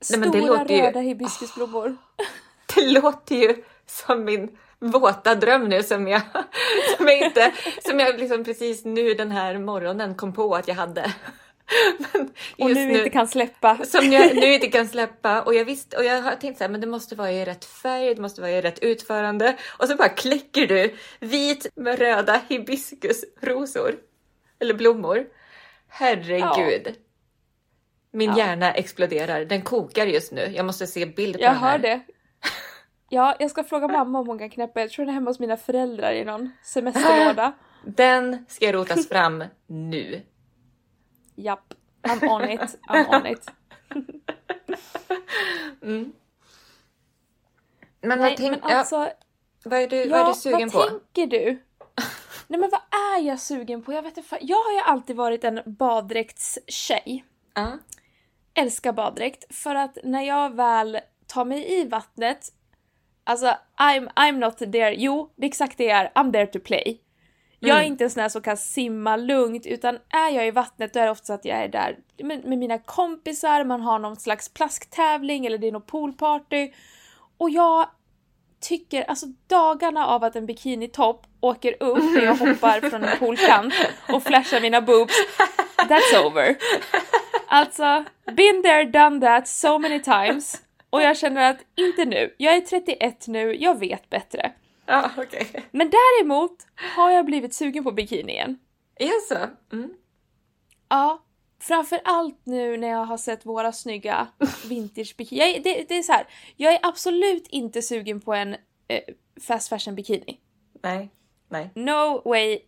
Stora 0.00 0.18
men 0.20 0.30
det 0.30 0.40
låter 0.46 0.74
ju- 0.74 0.82
röda 0.82 1.00
hibiskusblommor. 1.00 1.96
Det 2.74 2.86
låter 2.90 3.34
ju 3.36 3.62
som 3.86 4.24
min 4.24 4.58
våta 4.78 5.34
dröm 5.34 5.68
nu 5.68 5.82
som 5.82 6.08
jag, 6.08 6.20
som 6.96 7.06
jag 7.08 7.20
inte, 7.20 7.52
som 7.88 8.00
jag 8.00 8.20
liksom 8.20 8.44
precis 8.44 8.84
nu 8.84 9.14
den 9.14 9.30
här 9.30 9.58
morgonen 9.58 10.14
kom 10.14 10.32
på 10.32 10.54
att 10.54 10.68
jag 10.68 10.74
hade. 10.74 11.14
Men 12.12 12.30
Och 12.58 12.68
just 12.70 12.78
nu 12.78 12.98
inte 12.98 13.10
kan 13.10 13.28
släppa. 13.28 13.78
Som 13.84 14.12
jag 14.12 14.36
nu 14.36 14.54
inte 14.54 14.66
kan 14.68 14.88
släppa 14.88 15.42
och 15.42 15.54
jag 15.54 15.64
visste 15.64 15.96
och 15.96 16.04
jag 16.04 16.22
har 16.22 16.32
tänkt 16.36 16.58
så 16.58 16.64
här, 16.64 16.68
men 16.68 16.80
det 16.80 16.86
måste 16.86 17.14
vara 17.14 17.32
i 17.32 17.44
rätt 17.44 17.64
färg, 17.64 18.14
det 18.14 18.20
måste 18.22 18.40
vara 18.40 18.50
i 18.50 18.62
rätt 18.62 18.78
utförande 18.78 19.56
och 19.78 19.88
så 19.88 19.96
bara 19.96 20.08
kläcker 20.08 20.66
du 20.66 20.94
vit 21.20 21.66
med 21.76 21.98
röda 21.98 22.40
hibiskusrosor 22.48 23.94
eller 24.60 24.74
blommor. 24.74 25.26
Herregud. 25.88 26.94
Min 28.10 28.30
Ja. 28.30 28.36
hjärna 28.38 28.72
exploderar. 28.72 29.44
Den 29.44 29.62
kokar 29.62 30.06
just 30.06 30.32
nu. 30.32 30.40
Jag 30.54 30.66
måste 30.66 30.86
se 30.86 31.06
bild 31.06 31.36
på 31.36 31.42
Jag 31.42 31.52
den 31.52 31.58
här. 31.60 31.70
hör 31.70 31.78
det. 31.78 32.00
Ja, 33.08 33.36
jag 33.38 33.50
ska 33.50 33.64
fråga 33.64 33.88
mamma 33.88 34.18
om 34.18 34.26
hon 34.26 34.38
kan 34.38 34.50
knäppa. 34.50 34.80
Jag 34.80 34.90
tror 34.90 35.04
den 35.04 35.10
är 35.10 35.14
hemma 35.14 35.30
hos 35.30 35.38
mina 35.40 35.56
föräldrar 35.56 36.12
i 36.12 36.24
någon 36.24 36.50
semesterlåda. 36.62 37.52
Den 37.84 38.46
ska 38.48 38.72
rotas 38.72 39.08
fram 39.08 39.44
nu. 39.66 40.22
Japp. 41.34 41.74
I'm 42.02 42.28
on 42.28 42.50
it. 42.50 42.60
I'm 42.88 43.16
on 43.20 43.26
it. 43.26 43.50
Men, 45.80 46.12
Nej, 48.00 48.18
vad, 48.18 48.36
tänk, 48.36 48.62
men 48.62 48.76
alltså, 48.76 48.96
ja, 48.96 49.12
vad, 49.64 49.80
är 49.80 49.88
du, 49.88 49.96
ja, 49.96 50.10
vad 50.10 50.20
är 50.20 50.26
du 50.26 50.34
sugen 50.34 50.70
på? 50.70 50.78
vad 50.78 50.88
tänker 50.88 51.26
du? 51.26 51.62
Nej 52.48 52.60
men 52.60 52.70
vad 52.70 52.80
är 53.16 53.22
jag 53.22 53.40
sugen 53.40 53.82
på? 53.82 53.92
Jag 53.92 54.02
vet 54.02 54.16
inte, 54.16 54.38
jag 54.40 54.56
har 54.56 54.72
ju 54.72 54.78
alltid 54.78 55.16
varit 55.16 55.44
en 55.44 55.60
baddräktstjej. 55.66 57.24
Ja. 57.54 57.78
Älskar 58.54 58.92
baddräkt 58.92 59.54
för 59.56 59.74
att 59.74 59.98
när 60.04 60.22
jag 60.22 60.54
väl 60.56 60.98
tar 61.26 61.44
mig 61.44 61.80
i 61.80 61.84
vattnet, 61.84 62.52
alltså 63.24 63.46
I'm, 63.78 64.08
I'm 64.14 64.38
not 64.38 64.58
there, 64.58 64.94
jo 64.94 65.32
det 65.36 65.46
är 65.46 65.48
exakt 65.48 65.78
det 65.78 65.84
jag 65.84 65.98
är, 65.98 66.10
I'm 66.14 66.32
there 66.32 66.46
to 66.46 66.58
play. 66.58 67.00
Jag 67.58 67.76
är 67.76 67.80
Mm. 67.80 67.92
inte 67.92 68.04
en 68.04 68.10
sån 68.10 68.20
här 68.20 68.28
som 68.28 68.42
kan 68.42 68.56
simma 68.56 69.16
lugnt 69.16 69.66
utan 69.66 69.98
är 70.08 70.30
jag 70.30 70.46
i 70.46 70.50
vattnet 70.50 70.92
då 70.92 71.00
är 71.00 71.04
det 71.04 71.10
ofta 71.10 71.24
så 71.24 71.32
att 71.32 71.44
jag 71.44 71.58
är 71.58 71.68
där 71.68 71.98
med, 72.18 72.44
med 72.44 72.58
mina 72.58 72.78
kompisar, 72.78 73.64
man 73.64 73.80
har 73.80 73.98
någon 73.98 74.16
slags 74.16 74.48
plasktävling 74.48 75.46
eller 75.46 75.58
det 75.58 75.66
är 75.68 75.72
något 75.72 75.86
poolparty. 75.86 76.72
Och 77.38 77.50
jag 77.50 77.88
tycker, 78.68 79.02
alltså 79.02 79.26
dagarna 79.46 80.06
av 80.06 80.24
att 80.24 80.36
en 80.36 80.46
bikinitopp 80.46 81.26
åker 81.40 81.82
upp 81.82 82.04
när 82.14 82.22
jag 82.22 82.34
hoppar 82.34 82.90
från 82.90 83.04
en 83.04 83.18
poolkant 83.18 83.74
och 84.08 84.22
flashar 84.22 84.60
mina 84.60 84.80
boobs, 84.80 85.14
that's 85.76 86.26
over. 86.26 86.56
Alltså, 87.48 88.04
been 88.24 88.62
there, 88.62 88.84
done 88.84 89.20
that 89.20 89.48
so 89.48 89.78
many 89.78 90.02
times. 90.02 90.62
Och 90.90 91.02
jag 91.02 91.16
känner 91.16 91.50
att 91.50 91.58
inte 91.76 92.04
nu. 92.04 92.34
Jag 92.38 92.54
är 92.56 92.60
31 92.60 93.26
nu, 93.26 93.54
jag 93.54 93.78
vet 93.78 94.10
bättre. 94.10 94.52
Ja, 94.86 95.10
okej. 95.16 95.46
Men 95.70 95.90
däremot 95.90 96.56
har 96.96 97.10
jag 97.10 97.24
blivit 97.24 97.54
sugen 97.54 97.84
på 97.84 97.92
bikini 97.92 98.32
igen. 98.32 98.58
Jaså? 98.98 99.48
Mm. 99.72 99.90
Ja, 100.88 101.22
framför 101.60 102.00
allt 102.04 102.40
nu 102.44 102.76
när 102.76 102.88
jag 102.88 103.04
har 103.04 103.16
sett 103.16 103.46
våra 103.46 103.72
snygga 103.72 104.28
vintage 104.68 105.14
bikini. 105.16 105.40
Jag 105.40 105.48
är, 105.48 105.62
det, 105.62 105.88
det 105.88 105.98
är 105.98 106.02
så 106.02 106.12
här, 106.12 106.26
jag 106.56 106.74
är 106.74 106.80
absolut 106.82 107.46
inte 107.48 107.82
sugen 107.82 108.20
på 108.20 108.34
en 108.34 108.56
eh, 108.88 109.00
fast 109.40 109.68
fashion 109.68 109.94
bikini. 109.94 110.40
Nej, 110.82 111.10
nej. 111.48 111.70
No 111.74 112.22
way 112.24 112.58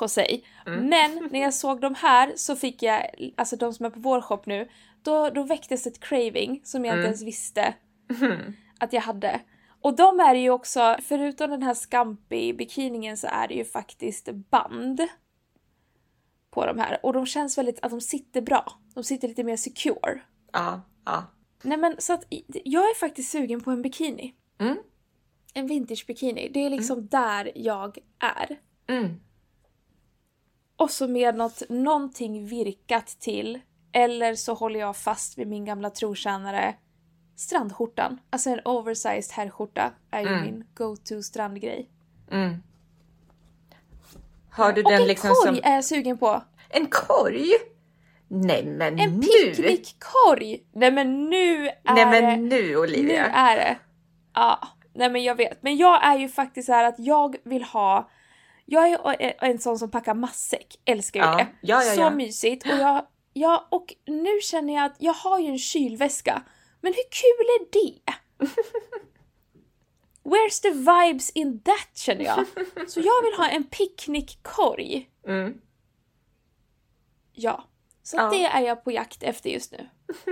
Jose. 0.00 0.40
Men 0.66 1.28
när 1.30 1.40
jag 1.40 1.54
såg 1.54 1.80
de 1.80 1.94
här 1.94 2.32
så 2.36 2.56
fick 2.56 2.82
jag, 2.82 3.32
alltså 3.36 3.56
de 3.56 3.72
som 3.72 3.86
är 3.86 3.90
på 3.90 4.00
vår 4.00 4.20
shop 4.20 4.42
nu, 4.44 4.68
då, 5.02 5.30
då 5.30 5.42
väcktes 5.42 5.86
ett 5.86 6.00
craving 6.00 6.60
som 6.64 6.84
jag 6.84 6.94
inte 6.94 7.06
ens 7.06 7.22
visste 7.22 7.74
att 8.78 8.92
jag 8.92 9.00
hade. 9.00 9.40
Och 9.80 9.96
de 9.96 10.20
är 10.20 10.34
ju 10.34 10.50
också, 10.50 10.96
förutom 11.02 11.50
den 11.50 11.62
här 11.62 11.74
scampi 11.74 12.52
bikiningen 12.52 13.16
så 13.16 13.26
är 13.26 13.48
det 13.48 13.54
ju 13.54 13.64
faktiskt 13.64 14.28
band 14.32 15.00
på 16.58 16.66
de 16.66 16.78
här 16.78 16.98
och 17.02 17.12
de 17.12 17.26
känns 17.26 17.58
väldigt 17.58 17.78
att 17.82 17.90
de 17.90 18.00
sitter 18.00 18.40
bra. 18.40 18.72
De 18.94 19.04
sitter 19.04 19.28
lite 19.28 19.44
mer 19.44 19.56
secure. 19.56 20.20
Ja, 20.52 20.80
ja. 21.04 21.24
Nej 21.62 21.78
men 21.78 21.96
så 21.98 22.12
att 22.12 22.24
jag 22.64 22.82
är 22.82 22.94
faktiskt 22.94 23.30
sugen 23.30 23.60
på 23.60 23.70
en 23.70 23.82
bikini. 23.82 24.34
Mm. 24.58 24.76
En 25.54 25.66
vintage 25.66 26.04
bikini. 26.06 26.50
Det 26.54 26.60
är 26.66 26.70
liksom 26.70 27.06
där 27.06 27.52
jag 27.54 27.98
är. 28.18 28.58
Mm. 28.86 29.20
Och 30.76 30.90
så 30.90 31.08
med 31.08 31.34
något, 31.36 31.62
någonting 31.68 32.46
virkat 32.46 33.06
till. 33.06 33.60
Eller 33.92 34.34
så 34.34 34.54
håller 34.54 34.80
jag 34.80 34.96
fast 34.96 35.38
vid 35.38 35.48
min 35.48 35.64
gamla 35.64 35.90
trotjänare 35.90 36.74
strandskjortan. 37.36 38.20
Alltså 38.30 38.50
en 38.50 38.60
oversized 38.64 39.32
herrskjorta 39.32 39.92
är 40.10 40.20
ju 40.20 40.28
Mm. 40.28 40.42
min 40.42 40.64
go-to 40.74 41.22
strandgrej. 41.22 41.90
Mm. 42.30 42.62
Har 44.50 44.72
du 44.72 44.82
Och 44.82 44.90
den 44.90 45.00
en 45.02 45.08
liksom 45.08 45.30
korg 45.30 45.56
som... 45.56 45.70
är 45.70 45.74
jag 45.74 45.84
sugen 45.84 46.18
på. 46.18 46.42
En 46.68 46.86
korg? 46.86 47.46
Nej 48.28 48.64
men 48.66 48.98
En 48.98 49.14
nu! 49.14 49.26
picknickkorg! 49.26 50.62
Nej 50.74 50.90
men 50.92 51.30
nu 51.30 51.68
är 51.68 51.94
Nej 51.94 52.04
det... 52.04 52.10
men 52.10 52.48
nu 52.48 52.62
Nu 52.62 52.76
Olivia! 52.76 53.26
är 53.26 53.56
det. 53.56 53.78
Ja, 54.34 54.68
nej 54.94 55.10
men 55.10 55.22
jag 55.24 55.34
vet. 55.34 55.62
Men 55.62 55.76
jag 55.76 56.04
är 56.06 56.18
ju 56.18 56.28
faktiskt 56.28 56.66
så 56.66 56.72
här 56.72 56.84
att 56.84 56.98
jag 56.98 57.36
vill 57.44 57.62
ha... 57.64 58.10
Jag 58.66 58.88
är 59.22 59.34
en 59.44 59.58
sån 59.58 59.78
som 59.78 59.90
packar 59.90 60.14
matsäck. 60.14 60.66
Älskar 60.84 61.20
ju 61.20 61.26
Ja, 61.26 61.36
det. 61.36 61.46
ja, 61.60 61.82
ja, 61.84 61.94
så 61.94 62.10
mysigt. 62.16 62.66
Och 62.66 62.78
jag, 62.78 63.06
ja, 63.32 63.68
och 63.70 63.94
nu 64.06 64.40
känner 64.42 64.74
jag 64.74 64.84
att 64.84 64.96
jag 64.98 65.12
har 65.12 65.38
ju 65.38 65.46
en 65.46 65.58
kylväska. 65.58 66.42
Men 66.80 66.92
hur 66.92 67.02
kul 67.10 67.46
är 67.60 67.72
det? 67.72 68.12
Where's 70.24 70.62
the 70.62 70.70
vibes 70.70 71.30
in 71.30 71.60
that 71.62 71.96
känner 71.98 72.24
jag. 72.24 72.38
Så 72.90 73.00
jag 73.00 73.22
vill 73.22 73.34
ha 73.36 73.48
en 73.48 73.64
picknickkorg. 73.64 75.08
Mm. 75.26 75.54
Ja. 77.38 77.64
Så 78.02 78.16
Ja. 78.16 78.30
det 78.30 78.44
är 78.44 78.60
jag 78.60 78.84
på 78.84 78.92
jakt 78.92 79.22
efter 79.22 79.50
just 79.50 79.72
nu. 79.72 79.88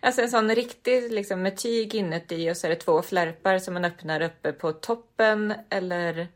Alltså 0.00 0.22
en 0.22 0.30
sån 0.30 0.54
riktig 0.54 1.12
liksom 1.12 1.42
med 1.42 1.56
tyg 1.56 1.94
inuti 1.94 2.50
och 2.50 2.56
så 2.56 2.66
är 2.66 2.70
det 2.70 2.76
två 2.76 3.02
flärpar 3.02 3.58
som 3.58 3.74
man 3.74 3.84
öppnar 3.84 4.20
uppe 4.20 4.52
på 4.52 4.72
toppen 4.72 5.54
eller... 5.70 6.28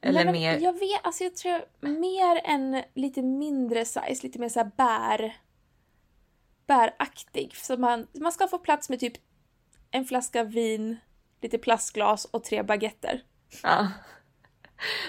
Eller 0.00 0.24
Nej, 0.24 0.32
mer... 0.32 0.58
Jag 0.58 0.72
vet, 0.72 1.00
alltså 1.02 1.24
jag 1.24 1.36
tror 1.36 1.64
mer 1.80 2.40
en 2.44 2.82
lite 2.94 3.22
mindre 3.22 3.84
size, 3.84 4.22
lite 4.22 4.38
mer 4.38 4.48
så 4.48 4.60
här 4.60 4.70
bär... 4.76 5.36
Bäraktig. 6.66 7.56
Så 7.56 7.76
man, 7.76 8.06
man 8.12 8.32
ska 8.32 8.48
få 8.48 8.58
plats 8.58 8.88
med 8.88 9.00
typ 9.00 9.14
en 9.90 10.04
flaska 10.04 10.44
vin, 10.44 10.96
lite 11.40 11.58
plastglas 11.58 12.24
och 12.24 12.44
tre 12.44 12.62
baguetter. 12.62 13.22
Ja. 13.62 13.88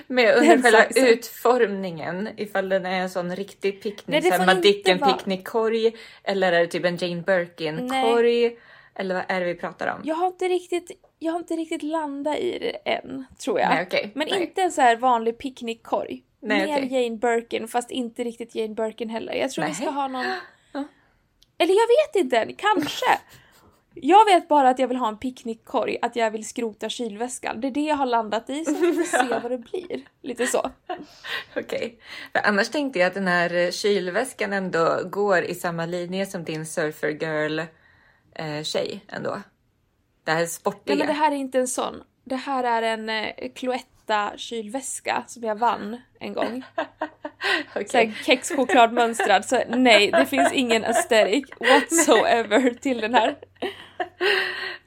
Med 0.08 0.36
under 0.38 0.62
själva 0.62 0.86
utformningen, 0.95 2.29
ifall 2.38 2.69
den 2.69 2.86
är 2.86 3.01
en 3.01 3.10
sån 3.10 3.36
riktig 3.36 3.73
Nej, 3.73 3.82
picknick, 3.82 4.25
inte 4.25 4.45
Madicken 4.45 4.97
vara- 4.97 5.13
picknickkorg, 5.13 5.95
eller 6.23 6.51
är 6.53 6.60
det 6.60 6.67
typ 6.67 6.86
en 6.86 6.97
Jane 6.97 7.21
Birkin-korg? 7.21 8.58
Eller 8.95 9.15
vad 9.15 9.23
är 9.27 9.39
det 9.39 9.45
vi 9.45 9.55
pratar 9.55 9.88
om? 9.95 10.01
Jag 10.03 10.15
har 10.15 10.27
inte 10.27 10.45
riktigt, 10.45 10.91
jag 11.19 11.32
har 11.32 11.39
inte 11.39 11.53
riktigt 11.55 11.84
landat 11.84 12.38
i 12.38 12.60
det 12.60 12.91
än, 12.91 13.25
tror 13.39 13.60
jag. 13.60 13.69
Nej, 13.69 13.84
okej. 13.88 14.12
Men 14.15 14.27
Nej. 14.32 14.41
inte 14.41 14.62
en 14.62 14.71
så 14.71 14.82
här 14.82 14.95
vanlig 14.95 15.38
picknickkorg. 15.38 16.23
Nej, 16.41 16.67
Mer 16.67 16.77
okej. 16.77 17.03
Jane 17.03 17.17
Birkin, 17.17 17.67
fast 17.67 17.91
inte 17.91 18.23
riktigt 18.23 18.55
Jane 18.55 18.73
Birkin 18.73 19.10
heller. 19.10 19.34
Jag 19.34 19.51
tror 19.51 19.65
vi 19.65 19.73
ska 19.73 19.86
Nej. 19.86 19.93
ha 19.93 20.08
någon... 20.08 20.25
Eller 21.58 21.73
jag 21.73 21.88
vet 21.88 22.23
inte 22.23 22.38
än, 22.38 22.55
kanske. 22.55 23.05
Jag 23.93 24.25
vet 24.25 24.47
bara 24.47 24.69
att 24.69 24.80
jag 24.80 24.88
vill 24.88 24.97
ha 24.97 25.08
en 25.08 25.17
picknickkorg, 25.17 25.97
att 26.02 26.15
jag 26.15 26.32
vill 26.32 26.47
skrota 26.47 26.89
kylväskan. 26.89 27.62
Det 27.62 27.67
är 27.67 27.71
det 27.71 27.82
jag 27.86 27.95
har 27.95 28.06
landat 28.06 28.49
i, 28.49 28.65
så 28.65 28.71
vi 28.71 28.93
får 28.93 29.04
se 29.04 29.39
vad 29.43 29.52
det 29.52 29.58
blir. 29.58 30.02
Lite 30.21 30.47
så. 30.47 30.71
Okej. 31.56 31.99
För 32.32 32.47
annars 32.47 32.69
tänkte 32.69 32.99
jag 32.99 33.08
att 33.08 33.13
den 33.13 33.28
här 33.28 33.54
eh, 33.54 33.71
kylväskan 33.71 34.54
ändå 34.54 34.99
går 35.06 35.43
i 35.43 35.56
samma 35.56 35.86
linje 35.86 36.25
som 36.25 36.43
din 36.43 36.65
surfer 36.65 37.10
girl 37.10 37.60
eh, 38.36 38.63
tjej 38.63 39.06
ändå. 39.08 39.41
Det 40.23 40.32
här 40.32 40.45
sportiga. 40.45 40.95
Nej 40.95 40.97
men 40.97 41.08
det 41.08 41.21
här 41.21 41.32
är 41.32 41.36
inte 41.36 41.60
en 41.60 41.67
sån. 41.67 42.04
Det 42.23 42.36
här 42.36 42.63
är 42.63 42.82
en 42.82 43.10
eh, 43.10 43.52
Cloetta 43.56 44.32
kylväska 44.36 45.23
som 45.28 45.43
jag 45.43 45.56
vann 45.56 46.02
en 46.19 46.34
gång. 46.34 46.63
Såhär 47.88 48.23
kexchokladmönstrad, 48.25 49.45
så 49.45 49.63
nej 49.67 50.12
det 50.12 50.25
finns 50.25 50.54
ingen 50.54 50.86
aesthetic 50.86 51.45
whatsoever 51.60 52.73
till 52.82 53.02
den 53.02 53.13
här. 53.13 53.38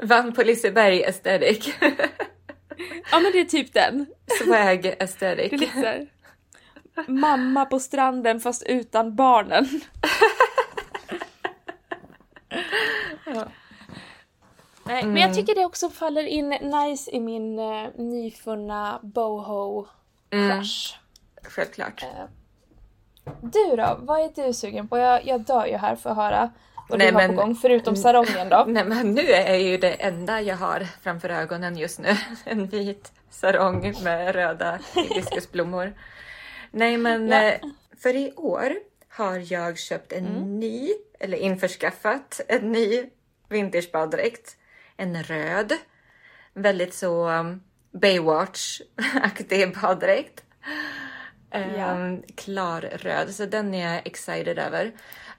Vann 0.03 0.33
på 0.33 0.43
Liseberg 0.43 1.05
aesthetic. 1.05 1.75
Ja 3.11 3.21
men 3.21 3.33
det 3.33 3.41
är 3.41 3.45
typ 3.45 3.73
den. 3.73 4.07
Swag 4.38 4.83
Det 4.83 4.93
är 4.93 5.03
aesthetic. 5.03 5.61
lite 5.61 5.73
såhär, 5.73 6.07
mamma 7.07 7.65
på 7.65 7.79
stranden 7.81 8.41
fast 8.41 8.62
utan 8.62 9.17
barnen. 9.17 9.67
Nej, 14.85 15.05
men 15.05 15.17
jag 15.17 15.35
tycker 15.35 15.55
det 15.55 15.65
också 15.65 15.91
faller 15.91 16.27
in 16.27 16.49
nice 16.49 17.11
i 17.11 17.21
min 17.21 17.59
uh, 17.59 17.88
nyfunna 17.99 19.01
boho 19.03 19.87
crush. 20.31 20.97
Självklart. 21.43 22.03
Eh, 22.03 22.25
Du 23.41 23.77
då? 23.77 23.99
Vad 24.01 24.21
är 24.21 24.47
du 24.47 24.53
sugen 24.53 24.89
på? 24.89 24.99
Jag, 24.99 25.27
jag 25.27 25.41
dör 25.41 25.67
ju 25.67 25.77
här 25.77 25.97
för 25.97 26.11
att 26.11 26.17
höra 26.17 26.51
vad 26.89 26.99
Nej, 26.99 27.09
du 27.09 27.15
har 27.15 27.21
men- 27.29 27.37
på 27.37 27.43
gång, 27.43 27.55
förutom 27.55 27.97
sarongen 27.97 28.49
då. 28.49 28.65
Nej 28.69 28.85
men 28.85 29.13
nu 29.15 29.23
är 29.33 29.57
ju 29.57 29.77
det 29.79 29.93
enda 29.93 30.41
jag 30.41 30.57
har 30.57 30.87
framför 31.03 31.29
ögonen 31.29 31.77
just 31.77 31.99
nu 32.01 32.17
en 32.45 32.67
vit 32.67 33.13
sarong 33.31 33.95
med 34.05 34.35
röda 34.35 34.79
hibiskusblommor. 34.95 35.93
Nej 36.71 36.97
men 36.97 37.29
Ja. 37.29 37.43
eh, 37.43 37.61
för 38.03 38.17
i 38.17 38.33
år 38.37 38.73
har 39.09 39.53
jag 39.53 39.79
köpt 39.79 40.13
en 40.13 40.61
ny, 40.61 40.89
eller 41.21 41.39
införskaffat 41.39 42.41
en 42.49 42.73
ny 42.73 43.07
vintagebaddräkt. 43.49 44.57
En 44.97 45.23
röd. 45.23 45.73
Väldigt 46.55 46.95
så 46.95 47.29
um, 47.29 47.63
Baywatch-aktig 47.93 49.75
baddräkt. 49.83 50.43
Um, 51.55 52.23
Klarröd, 52.35 53.35
så 53.35 53.47
den 53.47 53.75
är 53.75 53.95
jag 53.95 54.07
excited 54.07 54.59
över. 54.59 54.93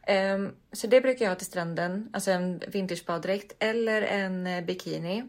Ehm, 0.08 0.52
så 0.72 0.88
det 0.88 1.02
brukar 1.02 1.26
jag 1.26 1.32
ha 1.32 1.36
till 1.36 1.48
stranden, 1.48 2.10
alltså 2.14 2.32
en 2.32 2.62
vintagebaddräkt 2.68 3.56
eller 3.60 4.02
en 4.02 4.48
eh, 4.48 4.64
bikini. 4.64 5.24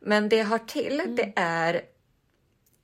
Men 0.00 0.28
det 0.28 0.36
jag 0.36 0.46
har 0.46 0.58
till 0.58 1.02
det 1.16 1.32
är 1.36 1.82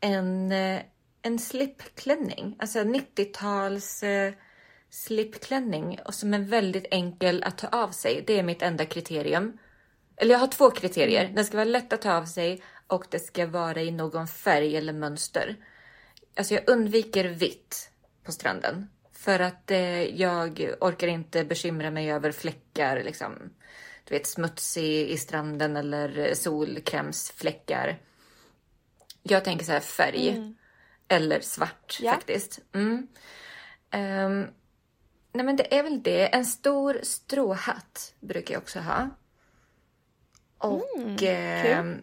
en, 0.00 0.52
eh, 0.52 0.80
en 1.22 1.38
slipklänning, 1.38 2.56
alltså 2.58 2.78
90-tals 2.78 4.02
eh, 4.02 4.32
slipklänning 4.90 6.00
och 6.04 6.14
som 6.14 6.34
är 6.34 6.38
väldigt 6.38 6.86
enkel 6.90 7.42
att 7.42 7.58
ta 7.58 7.68
av 7.68 7.90
sig. 7.90 8.24
Det 8.26 8.38
är 8.38 8.42
mitt 8.42 8.62
enda 8.62 8.84
kriterium. 8.84 9.58
Eller 10.16 10.32
jag 10.32 10.38
har 10.38 10.46
två 10.46 10.70
kriterier. 10.70 11.32
Den 11.34 11.44
ska 11.44 11.56
vara 11.56 11.64
lätt 11.64 11.92
att 11.92 12.02
ta 12.02 12.12
av 12.12 12.24
sig 12.24 12.62
och 12.86 13.06
det 13.10 13.18
ska 13.18 13.46
vara 13.46 13.82
i 13.82 13.90
någon 13.90 14.28
färg 14.28 14.76
eller 14.76 14.92
mönster. 14.92 15.56
Alltså 16.36 16.54
jag 16.54 16.68
undviker 16.70 17.24
vitt 17.24 17.90
på 18.22 18.32
stranden. 18.32 18.90
För 19.12 19.40
att 19.40 19.70
eh, 19.70 20.02
jag 20.02 20.74
orkar 20.80 21.08
inte 21.08 21.44
bekymra 21.44 21.90
mig 21.90 22.12
över 22.12 22.32
fläckar, 22.32 23.02
liksom. 23.02 23.32
Du 24.04 24.14
vet 24.14 24.26
smutsig 24.26 25.10
i 25.10 25.16
stranden 25.18 25.76
eller 25.76 26.18
eh, 26.18 26.32
solkrämsfläckar. 26.34 27.98
Jag 29.22 29.44
tänker 29.44 29.64
så 29.64 29.72
här 29.72 29.80
färg. 29.80 30.54
Eller 31.08 31.40
svart 31.40 31.98
Ja. 32.02 32.12
faktiskt. 32.12 32.60
Mm. 32.74 33.06
Ehm, 33.90 34.46
nej 35.32 35.44
men 35.46 35.56
det 35.56 35.76
är 35.78 35.82
väl 35.82 36.02
det. 36.02 36.34
En 36.34 36.44
stor 36.44 37.00
stråhatt 37.02 38.14
brukar 38.20 38.54
jag 38.54 38.62
också 38.62 38.78
ha. 38.80 39.10
Och, 40.58 41.22
ehm, 41.22 42.02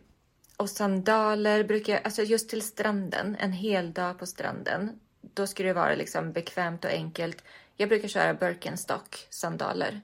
och 0.63 0.69
sandaler 0.69 1.63
brukar 1.63 1.93
jag, 1.93 2.02
alltså 2.06 2.23
just 2.23 2.49
till 2.49 2.62
stranden, 2.62 3.36
en 3.39 3.52
hel 3.52 3.93
dag 3.93 4.19
på 4.19 4.26
stranden. 4.26 4.99
Då 5.21 5.47
ska 5.47 5.63
det 5.63 5.73
vara 5.73 5.95
liksom 5.95 6.32
bekvämt 6.32 6.86
och 6.86 6.91
enkelt. 6.91 7.43
Jag 7.78 7.89
brukar 7.89 8.08
köra 8.08 8.34
Birkenstock 8.34 9.28
sandaler. 9.30 10.02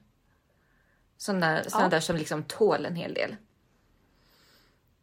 Sådana, 1.17 1.61
Ja. 1.71 1.87
där 1.87 1.99
som 1.99 2.15
liksom 2.15 2.43
tål 2.43 2.85
en 2.85 2.95
hel 2.95 3.13
del. 3.13 3.35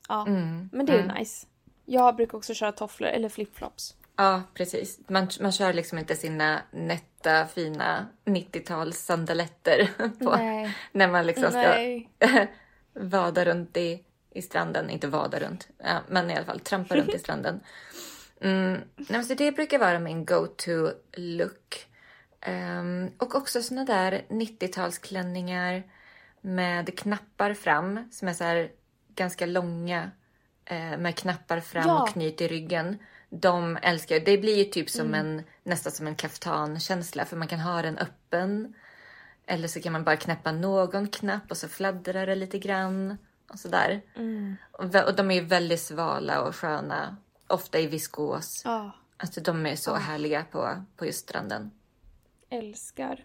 Ja, 0.08 0.26
Mm, 0.26 0.68
men 0.72 0.86
det 0.86 0.92
är 0.92 1.02
ju 1.02 1.12
nice. 1.12 1.46
Jag 1.84 2.16
brukar 2.16 2.38
också 2.38 2.54
köra 2.54 2.72
tofflor 2.72 3.08
eller 3.08 3.28
flipflops. 3.28 3.94
Ja, 4.16 4.42
precis. 4.54 4.98
Man, 5.08 5.28
man 5.40 5.52
kör 5.52 5.72
liksom 5.72 5.98
inte 5.98 6.16
sina 6.16 6.62
nätta, 6.70 7.46
fina 7.46 8.06
90-tals 8.24 8.98
sandaletter 8.98 9.90
på, 10.24 10.36
Nej. 10.36 10.76
när 10.92 11.08
man 11.08 11.26
liksom 11.26 11.50
ska 11.50 11.76
vada 12.92 13.44
runt 13.44 13.76
i, 13.76 14.04
i 14.36 14.42
stranden. 14.42 14.90
Inte 14.90 15.06
vada 15.08 15.40
runt, 15.40 15.68
ja, 15.78 16.00
men 16.08 16.30
i 16.30 16.36
alla 16.36 16.44
fall 16.44 16.60
trampa 16.60 16.96
runt 16.96 17.14
i 17.14 17.18
stranden. 17.24 17.60
Mm, 18.40 18.80
nej, 18.96 19.24
så 19.24 19.34
det 19.34 19.52
brukar 19.52 19.78
vara 19.78 19.98
min 19.98 20.24
go-to 20.24 20.90
look. 21.16 21.86
Ehm, 22.40 23.10
och 23.18 23.34
också 23.34 23.62
såna 23.62 23.84
där 23.84 24.22
90-talsklänningar 24.28 25.82
med 26.40 26.98
knappar 26.98 27.54
fram 27.54 28.08
som 28.12 28.28
är 28.28 28.32
så 28.32 28.68
ganska 29.14 29.46
långa 29.46 30.10
eh, 30.64 30.98
med 30.98 31.16
knappar 31.16 31.60
fram 31.60 31.86
Ja. 31.86 32.02
och 32.02 32.08
knyt 32.08 32.40
i 32.40 32.48
ryggen. 32.48 32.98
de 33.30 33.78
älskar, 33.82 34.20
det 34.20 34.38
blir 34.38 34.56
ju 34.58 34.64
typ 34.64 34.90
som 34.90 35.14
en, 35.14 35.42
nästan 35.62 35.92
som 35.92 36.06
en 36.06 36.14
kaftankänsla 36.14 37.24
för 37.24 37.36
man 37.36 37.48
kan 37.48 37.60
ha 37.60 37.82
den 37.82 37.98
öppen. 37.98 38.74
Eller 39.46 39.68
så 39.68 39.80
kan 39.80 39.92
man 39.92 40.04
bara 40.04 40.16
knäppa 40.16 40.52
någon 40.52 41.08
knapp 41.08 41.50
och 41.50 41.56
så 41.56 41.68
fladdrar 41.68 42.26
det 42.26 42.34
lite 42.34 42.58
grann. 42.58 43.18
Och 43.48 43.58
sådär. 43.58 44.02
Och, 44.72 44.84
vä- 44.84 45.04
och 45.04 45.14
de 45.16 45.30
är 45.30 45.34
ju 45.34 45.40
väldigt 45.40 45.80
svala 45.80 46.42
och 46.42 46.56
sköna. 46.56 47.16
Ofta 47.46 47.78
i 47.80 47.86
viskos. 47.86 48.62
Ja, 48.64 48.92
Alltså 49.18 49.40
de 49.40 49.66
är 49.66 49.76
så 49.76 49.94
härliga 49.94 50.44
på, 50.44 50.84
på 50.96 51.06
just 51.06 51.18
stranden. 51.28 51.70
älskar. 52.50 53.24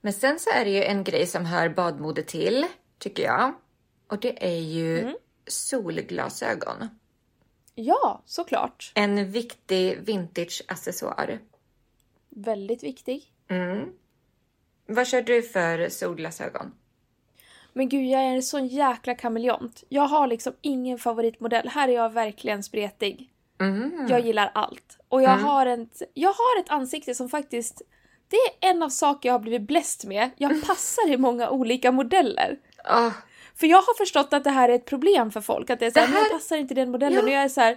Men 0.00 0.12
sen 0.12 0.38
så 0.38 0.50
är 0.50 0.64
det 0.64 0.70
ju 0.70 0.84
en 0.84 1.04
grej 1.04 1.26
som 1.26 1.46
hör 1.46 1.68
badmode 1.68 2.22
till, 2.22 2.66
tycker 2.98 3.22
jag. 3.22 3.54
Och 4.08 4.20
det 4.20 4.46
är 4.54 4.60
ju 4.60 5.14
solglasögon. 5.46 6.88
Ja, 7.74 8.22
såklart. 8.26 8.92
En 8.94 9.30
viktig 9.30 9.98
vintage-accessoar. 10.00 11.38
Väldigt 12.28 12.82
viktig. 12.82 13.32
Vad 14.86 15.06
kör 15.06 15.22
du 15.22 15.42
för 15.42 15.88
solglasögon? 15.88 16.74
Men 17.76 17.88
gud, 17.88 18.06
jag 18.06 18.20
är 18.20 18.34
en 18.34 18.42
sån 18.42 18.66
jäkla 18.66 19.14
kameleont. 19.14 19.84
Jag 19.88 20.02
har 20.06 20.26
liksom 20.26 20.52
ingen 20.60 20.98
favoritmodell. 20.98 21.68
Här 21.68 21.88
är 21.88 21.92
jag 21.92 22.12
verkligen 22.12 22.62
spretig. 22.62 23.30
Jag 24.10 24.20
gillar 24.20 24.50
allt. 24.54 24.98
Och 25.08 25.22
jag, 25.22 25.30
har 25.36 25.66
ett, 25.66 26.02
jag 26.14 26.30
har 26.32 26.60
ett 26.60 26.70
ansikte 26.70 27.14
som 27.14 27.28
faktiskt... 27.28 27.82
Det 28.28 28.36
är 28.36 28.70
en 28.70 28.82
av 28.82 28.88
saker 28.88 29.28
jag 29.28 29.34
har 29.34 29.38
blivit 29.38 29.62
bläst 29.62 30.04
med. 30.04 30.30
Jag 30.36 30.66
passar 30.66 31.10
i 31.10 31.16
många 31.16 31.50
olika 31.50 31.92
modeller. 31.92 32.58
Åh, 32.90 33.12
För 33.54 33.66
jag 33.66 33.76
har 33.82 33.94
förstått 33.96 34.32
att 34.32 34.44
det 34.44 34.50
här 34.50 34.68
är 34.68 34.74
ett 34.74 34.84
problem 34.84 35.30
för 35.30 35.40
folk. 35.40 35.70
Att 35.70 35.78
det 35.78 35.86
är 35.86 35.90
såhär, 35.90 36.06
här- 36.06 36.18
jag 36.18 36.30
passar 36.30 36.56
inte 36.56 36.74
den 36.74 36.90
modellen. 36.90 37.18
Ja. 37.18 37.22
Och 37.22 37.30
jag 37.30 37.42
är 37.42 37.48
så 37.48 37.60
här. 37.60 37.72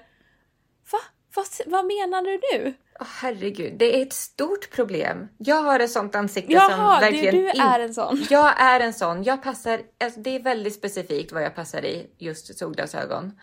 Va? 0.92 1.00
Vad, 1.40 1.72
vad 1.72 1.86
menar 1.86 2.22
du 2.22 2.40
nu? 2.54 2.74
åh, 3.00 3.08
herregud, 3.22 3.74
det 3.78 3.98
är 3.98 4.02
ett 4.02 4.14
stort 4.14 4.70
problem. 4.72 5.28
Jag 5.38 5.62
har 5.64 5.80
ett 5.80 5.92
sånt 5.92 6.16
ansikte 6.16 6.52
som 6.60 6.72
Jaha, 6.72 7.00
du, 7.00 7.06
verkligen 7.06 7.36
du 7.36 7.50
in- 7.52 7.62
är 7.62 7.80
en 7.80 7.94
sån. 7.94 8.26
Jag 8.30 8.62
är 8.62 8.80
en 8.80 8.94
sån. 8.94 9.24
Jag 9.24 9.44
passar, 9.44 9.82
alltså 10.04 10.20
det 10.20 10.36
är 10.36 10.40
väldigt 10.40 10.76
specifikt 10.76 11.32
vad 11.32 11.44
jag 11.44 11.56
passar 11.56 11.86
i, 11.86 12.10
just 12.18 12.58
solglasögon. 12.58 13.40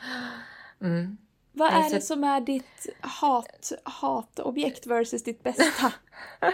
Vad 1.59 1.73
Nej, 1.73 1.87
är 1.87 1.95
det 1.95 2.01
som 2.01 2.25
är 2.25 2.41
ditt 2.41 2.87
hat, 3.01 3.73
hatobjekt 3.85 4.87
versus 4.87 5.23
ditt 5.25 5.43
bästa? 5.43 5.93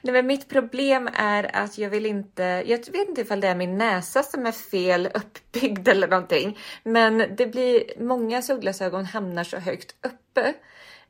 Nej, 0.00 0.12
men 0.12 0.26
mitt 0.26 0.48
problem 0.48 1.08
är 1.14 1.56
att 1.56 1.78
jag 1.78 1.90
vill 1.90 2.06
inte, 2.06 2.42
jag 2.42 2.78
vet 2.92 3.08
inte 3.08 3.20
ifall 3.20 3.40
det 3.40 3.48
är 3.48 3.54
min 3.54 3.78
näsa 3.78 4.22
som 4.22 4.46
är 4.46 4.52
fel 4.52 5.08
uppbyggd 5.14 5.88
eller 5.88 6.08
någonting. 6.08 6.58
Men 6.84 7.18
det 7.36 7.46
blir, 7.46 7.84
många 7.98 8.42
solglasögon 8.42 9.04
hamnar 9.04 9.44
så 9.44 9.56
högt 9.56 9.94
uppe. 10.06 10.54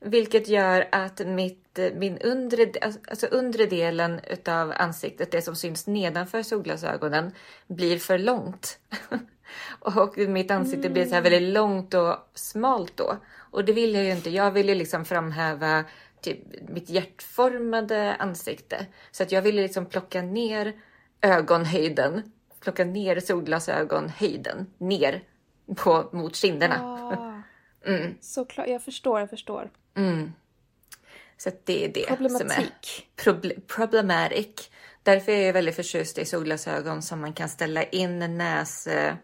Vilket 0.05 0.47
gör 0.47 0.87
att 0.91 1.27
mitt, 1.27 1.79
min 1.93 2.17
undre, 2.17 2.71
alltså 3.07 3.27
undre 3.27 3.65
delen 3.65 4.19
utav 4.29 4.73
ansiktet, 4.75 5.31
det 5.31 5.41
som 5.41 5.55
syns 5.55 5.87
nedanför 5.87 6.43
solglasögonen, 6.43 7.31
blir 7.67 7.99
för 7.99 8.17
långt. 8.17 8.79
Och 9.79 10.17
mitt 10.17 10.51
ansikte 10.51 10.89
blir 10.89 11.05
så 11.05 11.15
här 11.15 11.21
väldigt 11.21 11.53
långt 11.53 11.93
och 11.93 12.15
smalt 12.33 12.97
då. 12.97 13.17
Och 13.51 13.65
det 13.65 13.73
vill 13.73 13.93
jag 13.93 14.03
ju 14.03 14.11
inte. 14.11 14.29
Jag 14.29 14.51
vill 14.51 14.69
ju 14.69 14.75
liksom 14.75 15.05
framhäva 15.05 15.83
typ 16.21 16.39
mitt 16.69 16.89
hjärtformade 16.89 18.15
ansikte. 18.15 18.85
Så 19.11 19.23
att 19.23 19.31
jag 19.31 19.41
ville 19.41 19.61
liksom 19.61 19.85
plocka 19.85 20.21
ner 20.21 20.73
ögonhöjden, 21.21 22.31
plocka 22.59 22.85
ner 22.85 23.19
solglasögonhöjden 23.19 24.67
ner 24.77 25.23
på, 25.75 26.09
mot 26.11 26.35
kinderna. 26.35 26.75
Ah, 26.81 27.33
Mm. 27.85 28.15
Såklart, 28.21 28.67
jag 28.67 28.81
förstår, 28.81 29.19
jag 29.19 29.29
förstår. 29.29 29.69
Så 31.37 31.49
att 31.49 31.65
det 31.65 31.85
är 31.85 31.89
det 31.93 32.05
som 32.29 32.51
är 32.51 32.69
proble- 33.17 33.61
problematic. 33.67 34.69
Därför 35.03 35.31
är 35.31 35.45
jag 35.45 35.53
väldigt 35.53 35.75
förtjust 35.75 36.17
i 36.17 36.25
solglasögon 36.25 37.01
som 37.01 37.21
man 37.21 37.33
kan 37.33 37.49
ställa 37.49 37.83
in 37.83 38.37
näs, 38.37 38.87
eh, 38.87 39.15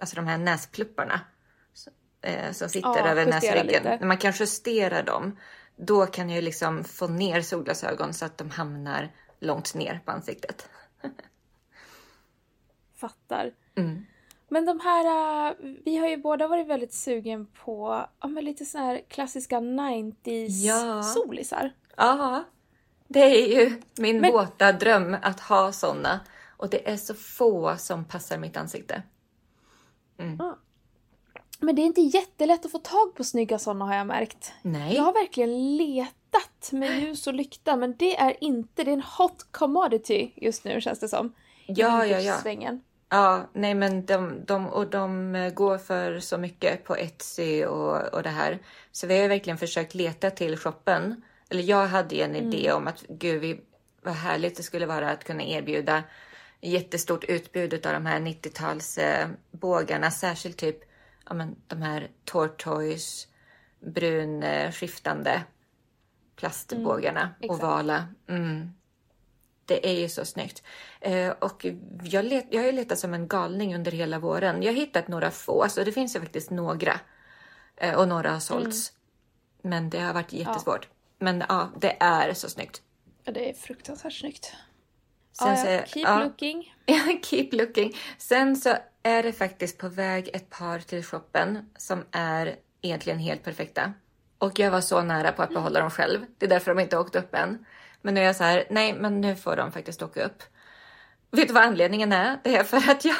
alltså 0.00 0.16
de 0.16 0.26
här 0.26 0.38
näsplupparna 0.38 1.20
så- 1.72 1.90
eh, 2.22 2.52
som 2.52 2.68
sitter 2.68 2.88
Ja, 2.88 3.08
över 3.08 3.26
näsryggen. 3.26 3.66
lite. 3.66 3.96
När 4.00 4.06
man 4.06 4.18
kan 4.18 4.32
justera 4.38 5.02
dem, 5.02 5.38
då 5.76 6.06
kan 6.06 6.30
jag 6.30 6.44
liksom 6.44 6.84
få 6.84 7.08
ner 7.08 7.42
solglasögon 7.42 8.14
så 8.14 8.24
att 8.24 8.38
de 8.38 8.50
hamnar 8.50 9.12
långt 9.40 9.74
ner 9.74 10.00
på 10.04 10.10
ansiktet. 10.10 10.68
Fattar. 12.96 13.52
Mm. 13.76 14.06
Men 14.48 14.66
de 14.66 14.80
här, 14.80 15.04
äh, 15.50 15.54
vi 15.84 15.96
har 15.96 16.08
ju 16.08 16.16
båda 16.16 16.48
varit 16.48 16.66
väldigt 16.66 16.92
sugen 16.94 17.46
på 17.64 18.04
ja, 18.20 18.28
men 18.28 18.44
lite 18.44 18.64
såna 18.64 18.84
här 18.84 19.00
klassiska 19.08 19.60
90s 19.60 20.48
Ja. 20.66 21.02
solisar. 21.02 21.72
Ja, 21.96 22.44
det 23.08 23.20
är 23.20 23.48
ju 23.60 23.82
min 23.98 24.20
Men- 24.20 24.32
våta 24.32 24.72
dröm 24.72 25.16
att 25.22 25.40
ha 25.40 25.72
såna. 25.72 26.20
Och 26.56 26.70
det 26.70 26.88
är 26.90 26.96
så 26.96 27.14
få 27.14 27.76
som 27.78 28.04
passar 28.04 28.38
mitt 28.38 28.56
ansikte. 28.56 29.02
Men 31.60 31.74
det 31.76 31.82
är 31.82 31.86
inte 31.86 32.00
jättelätt 32.00 32.64
att 32.64 32.70
få 32.72 32.78
tag 32.78 33.14
på 33.14 33.24
snygga 33.24 33.58
såna 33.58 33.84
har 33.84 33.94
jag 33.94 34.06
märkt. 34.06 34.52
Nej. 34.62 34.94
Jag 34.94 35.02
har 35.02 35.12
verkligen 35.12 35.76
letat 35.76 36.72
med 36.72 37.00
ljus 37.02 37.26
och 37.26 37.34
lykta 37.34 37.76
men 37.76 37.96
det 37.96 38.16
är 38.16 38.44
inte, 38.44 38.84
det 38.84 38.90
är 38.90 38.92
en 38.92 39.02
hot 39.18 39.46
commodity 39.50 40.30
just 40.36 40.64
nu 40.64 40.80
känns 40.80 40.98
det 41.00 41.08
som. 41.08 41.32
Ja, 41.66 42.06
ja, 42.06 42.18
ja. 42.20 42.36
svängen. 42.38 42.82
Ja, 43.08 43.50
nej 43.52 43.74
men 43.74 44.06
de, 44.06 44.44
de, 44.44 44.66
och 44.66 44.90
de 44.90 45.34
eh, 45.34 45.52
går 45.52 45.78
för 45.78 46.20
så 46.20 46.38
mycket 46.38 46.84
på 46.84 46.96
Etsy 46.96 47.64
och, 47.64 48.14
och 48.14 48.22
det 48.22 48.28
här. 48.28 48.58
Så 48.92 49.06
vi 49.06 49.20
har 49.20 49.28
verkligen 49.28 49.58
försökt 49.58 49.94
leta 49.94 50.30
till 50.30 50.56
shoppen. 50.56 51.22
Eller 51.50 51.62
jag 51.62 51.86
hade 51.86 52.14
ju 52.14 52.22
en 52.22 52.36
idé 52.36 52.72
om 52.72 52.86
att 52.86 53.04
gud 53.08 53.40
vi, 53.40 53.60
vad 54.02 54.14
härligt 54.14 54.56
det 54.56 54.62
skulle 54.62 54.86
vara 54.86 55.10
att 55.10 55.24
kunna 55.24 55.42
erbjuda 55.42 56.02
jättestort 56.60 57.24
utbud 57.24 57.86
av 57.86 57.92
de 57.92 58.06
här 58.06 58.20
90-tals 58.20 58.98
eh. 58.98 60.10
Särskilt 60.10 60.56
typ 60.56 60.78
ja, 61.28 61.34
men, 61.34 61.56
de 61.66 61.82
här 61.82 62.10
tortoise, 62.24 63.28
brun 63.80 64.42
eh, 64.42 64.72
skiftande 64.72 65.42
plastbågarna, 66.36 67.30
exakt. 67.40 67.62
ovala. 67.62 68.06
Mm. 68.28 68.70
Det 69.68 69.88
är 69.88 70.00
ju 70.00 70.08
så 70.08 70.24
snyggt. 70.24 70.62
Eh, 71.00 71.30
och 71.30 71.66
jag, 72.02 72.24
let, 72.24 72.46
jag 72.50 72.60
har 72.60 72.66
ju 72.66 72.72
letat 72.72 72.98
som 72.98 73.14
en 73.14 73.28
galning 73.28 73.74
under 73.74 73.92
hela 73.92 74.18
våren. 74.18 74.62
Jag 74.62 74.72
har 74.72 74.76
hittat 74.76 75.08
några 75.08 75.30
få, 75.30 75.62
alltså 75.62 75.84
det 75.84 75.92
finns 75.92 76.16
ju 76.16 76.20
faktiskt 76.20 76.50
några. 76.50 77.00
Eh, 77.76 77.94
och 77.94 78.08
några 78.08 78.30
har 78.30 78.40
sålts. 78.40 78.92
Men 79.62 79.90
det 79.90 80.00
har 80.00 80.14
varit 80.14 80.32
jättesvårt. 80.32 80.88
Men 81.18 81.44
ja, 81.48 81.70
det 81.80 81.96
är 82.00 82.34
så 82.34 82.48
snyggt. 82.48 82.82
Ja, 83.24 83.32
det 83.32 83.50
är 83.50 83.54
fruktansvärt 83.54 84.12
snyggt. 84.12 84.52
Sen 85.32 85.48
ja, 85.48 85.70
ja. 85.70 85.86
Keep 85.86 86.02
ja. 86.04 86.24
looking. 86.24 86.74
Keep 87.22 87.48
looking. 87.52 87.96
Sen 88.18 88.56
så 88.56 88.76
är 89.02 89.22
det 89.22 89.32
faktiskt 89.32 89.78
på 89.78 89.88
väg 89.88 90.30
ett 90.32 90.50
par 90.50 90.78
till 90.78 91.04
shoppen 91.04 91.70
som 91.76 92.04
är 92.10 92.56
egentligen 92.82 93.18
helt 93.18 93.44
perfekta. 93.44 93.92
Och 94.38 94.58
jag 94.58 94.70
var 94.70 94.80
så 94.80 95.02
nära 95.02 95.32
på 95.32 95.42
att 95.42 95.54
behålla 95.54 95.80
dem 95.80 95.90
själv. 95.90 96.20
Det 96.38 96.46
är 96.46 96.50
därför 96.50 96.74
de 96.74 96.80
inte 96.80 96.98
åkt 96.98 97.16
upp 97.16 97.34
än. 97.34 97.66
Men 98.08 98.14
nu 98.14 98.20
är 98.20 98.24
jag 98.24 98.36
så 98.36 98.44
här, 98.44 98.66
nej 98.70 98.92
men 98.92 99.20
nu 99.20 99.36
får 99.36 99.56
de 99.56 99.72
faktiskt 99.72 100.02
åka 100.02 100.24
upp. 100.24 100.42
Vet 101.30 101.48
du 101.48 101.54
vad 101.54 101.62
anledningen 101.62 102.12
är? 102.12 102.40
Det 102.44 102.56
är 102.56 102.64
för 102.64 102.90
att 102.90 103.04
jag, 103.04 103.16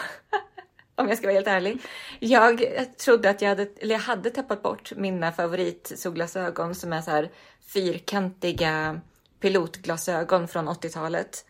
om 0.94 1.09
jag 1.09 1.18
ska 1.18 1.27
vara 1.27 1.35
helt 1.35 1.46
ärlig, 1.46 1.83
jag 2.20 2.62
trodde 2.98 3.31
att 3.31 3.42
jag 3.42 3.48
hade, 3.48 3.68
eller 3.81 3.94
jag 3.94 4.03
hade 4.03 4.31
tappat 4.31 4.62
bort 4.62 4.92
mina 4.96 5.33
favoritsolglasögon 5.33 6.74
som 6.74 6.92
är 6.92 7.01
så 7.01 7.11
här 7.11 7.31
fyrkantiga 7.72 9.01
pilotglasögon 9.40 10.48
från 10.48 10.68
80-talet. 10.68 11.44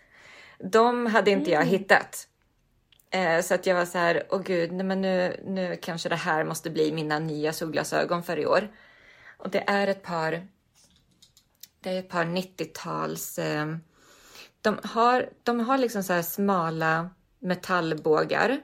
De 0.59 1.07
hade 1.07 1.31
inte 1.31 1.51
jag 1.51 1.65
hittat. 1.65 2.29
Eh, 3.11 3.41
så 3.41 3.55
att 3.55 3.67
jag 3.67 3.75
var 3.75 3.85
så 3.85 3.99
här, 3.99 4.27
åh 4.31 4.43
gud, 4.43 4.73
nej 4.73 4.87
men 4.87 5.01
nu, 5.01 5.41
nu 5.45 5.79
kanske 5.83 6.09
det 6.09 6.17
här 6.17 6.45
måste 6.45 6.71
bli 6.71 6.93
mina 6.93 7.19
nya 7.19 7.53
solglasögon 7.53 8.23
för 8.23 8.39
i 8.39 8.47
år. 8.47 8.69
Och 9.37 9.51
det 9.51 9.65
är 9.67 9.87
ett 9.87 10.03
par, 10.03 10.47
det 11.81 11.91
är 11.91 11.99
ett 11.99 12.09
par 12.09 12.25
90-tals, 12.25 13.39
eh, 13.39 13.77
de 14.61 14.79
har, 14.85 15.31
de 15.43 15.61
har 15.61 15.79
liksom 15.79 16.03
så 16.03 16.13
här 16.13 16.23
smala 16.23 17.11
metallbågar 17.39 18.61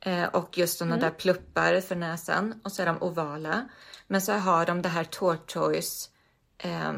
eh, 0.00 0.24
och 0.24 0.58
just 0.58 0.78
sådana 0.78 0.96
där 0.96 1.10
pluppar 1.10 1.80
för 1.80 1.96
näsan 1.96 2.60
och 2.64 2.72
så 2.72 2.82
är 2.82 2.86
de 2.86 3.02
ovala. 3.02 3.68
Men 4.06 4.20
så 4.20 4.32
har 4.32 4.66
de 4.66 4.82
det 4.82 4.88
här 4.88 5.04
tortoise, 5.04 6.08
eh, 6.58 6.92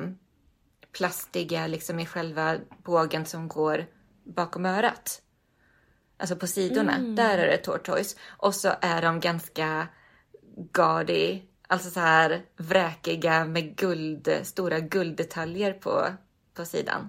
plastiga 0.92 1.66
liksom 1.66 2.00
i 2.00 2.06
själva 2.06 2.56
bågen 2.84 3.26
som 3.26 3.48
går 3.48 3.86
bakom 4.24 4.66
örat. 4.66 5.22
Alltså 6.16 6.36
på 6.36 6.46
sidorna, 6.46 6.98
där 6.98 7.38
är 7.38 7.46
det 7.46 7.56
tortoise. 7.56 8.16
Och 8.26 8.54
så 8.54 8.72
är 8.80 9.02
de 9.02 9.20
ganska 9.20 9.88
gaudy, 10.72 11.42
alltså 11.66 11.90
så 11.90 12.00
här 12.00 12.42
vräkiga 12.56 13.44
med 13.44 13.76
guld, 13.76 14.40
stora 14.42 14.80
gulddetaljer 14.80 15.72
på, 15.72 16.06
på 16.54 16.64
sidan. 16.64 17.08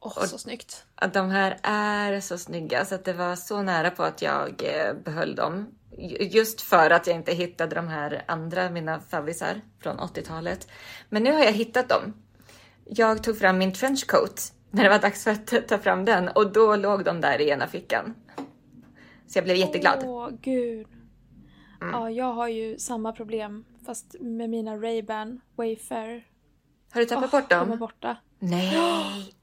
Åh, 0.00 0.24
så 0.24 0.38
snyggt. 0.38 0.84
Att 0.94 1.14
de 1.14 1.30
här 1.30 1.58
är 1.62 2.20
så 2.20 2.38
snygga 2.38 2.84
så 2.84 2.94
att 2.94 3.04
det 3.04 3.12
var 3.12 3.36
så 3.36 3.62
nära 3.62 3.90
på 3.90 4.02
att 4.02 4.22
jag 4.22 4.62
eh, 4.64 4.94
behöll 4.94 5.34
dem. 5.34 5.66
Just 6.20 6.60
för 6.60 6.90
att 6.90 7.06
jag 7.06 7.16
inte 7.16 7.32
hittade 7.32 7.74
de 7.74 7.88
här 7.88 8.24
andra, 8.28 8.70
mina 8.70 9.00
favvisar 9.00 9.60
från 9.80 9.96
80-talet. 9.96 10.68
Men 11.08 11.22
nu 11.22 11.32
har 11.32 11.44
jag 11.44 11.52
hittat 11.52 11.88
dem. 11.88 12.14
Jag 12.84 13.22
tog 13.22 13.38
fram 13.38 13.58
min 13.58 13.72
trenchcoat 13.72 14.52
när 14.70 14.82
det 14.82 14.90
var 14.90 14.98
dags 14.98 15.24
för 15.24 15.30
att 15.30 15.68
ta 15.68 15.78
fram 15.78 16.04
den 16.04 16.28
och 16.28 16.52
då 16.52 16.76
låg 16.76 17.04
de 17.04 17.20
där 17.20 17.40
i 17.40 17.48
ena 17.48 17.66
fickan. 17.66 18.14
Så 19.26 19.38
jag 19.38 19.44
blev 19.44 19.56
jätteglad. 19.56 20.02
Åh, 20.04 20.28
gud. 20.40 20.86
Mm. 21.80 21.94
Ja, 21.94 22.10
jag 22.10 22.32
har 22.32 22.48
ju 22.48 22.78
samma 22.78 23.12
problem 23.12 23.64
fast 23.86 24.16
med 24.20 24.50
mina 24.50 24.76
Ray-Ban 24.76 25.40
Wayfair. 25.56 26.26
Har 26.92 27.00
du 27.00 27.06
tappat 27.06 27.34
oh, 27.34 27.40
bort 27.40 27.50
dem? 27.50 27.68
De 27.68 27.72
är 27.72 27.76
borta. 27.76 28.16
Nej! 28.38 29.32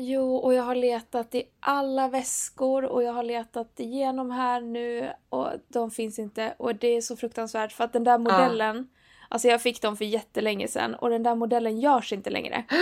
Jo, 0.00 0.36
och 0.36 0.54
jag 0.54 0.62
har 0.62 0.74
letat 0.74 1.34
i 1.34 1.42
alla 1.60 2.08
väskor 2.08 2.84
och 2.84 3.02
jag 3.02 3.12
har 3.12 3.22
letat 3.22 3.80
igenom 3.80 4.30
här 4.30 4.60
nu 4.60 5.12
och 5.28 5.48
de 5.68 5.90
finns 5.90 6.18
inte. 6.18 6.54
Och 6.56 6.74
det 6.74 6.88
är 6.88 7.00
så 7.00 7.16
fruktansvärt 7.16 7.72
för 7.72 7.84
att 7.84 7.92
den 7.92 8.04
där 8.04 8.18
modellen, 8.18 8.76
ja. 8.76 8.84
alltså 9.28 9.48
jag 9.48 9.62
fick 9.62 9.82
dem 9.82 9.96
för 9.96 10.04
jättelänge 10.04 10.68
sedan 10.68 10.94
och 10.94 11.10
den 11.10 11.22
där 11.22 11.34
modellen 11.34 11.80
görs 11.80 12.12
inte 12.12 12.30
längre. 12.30 12.64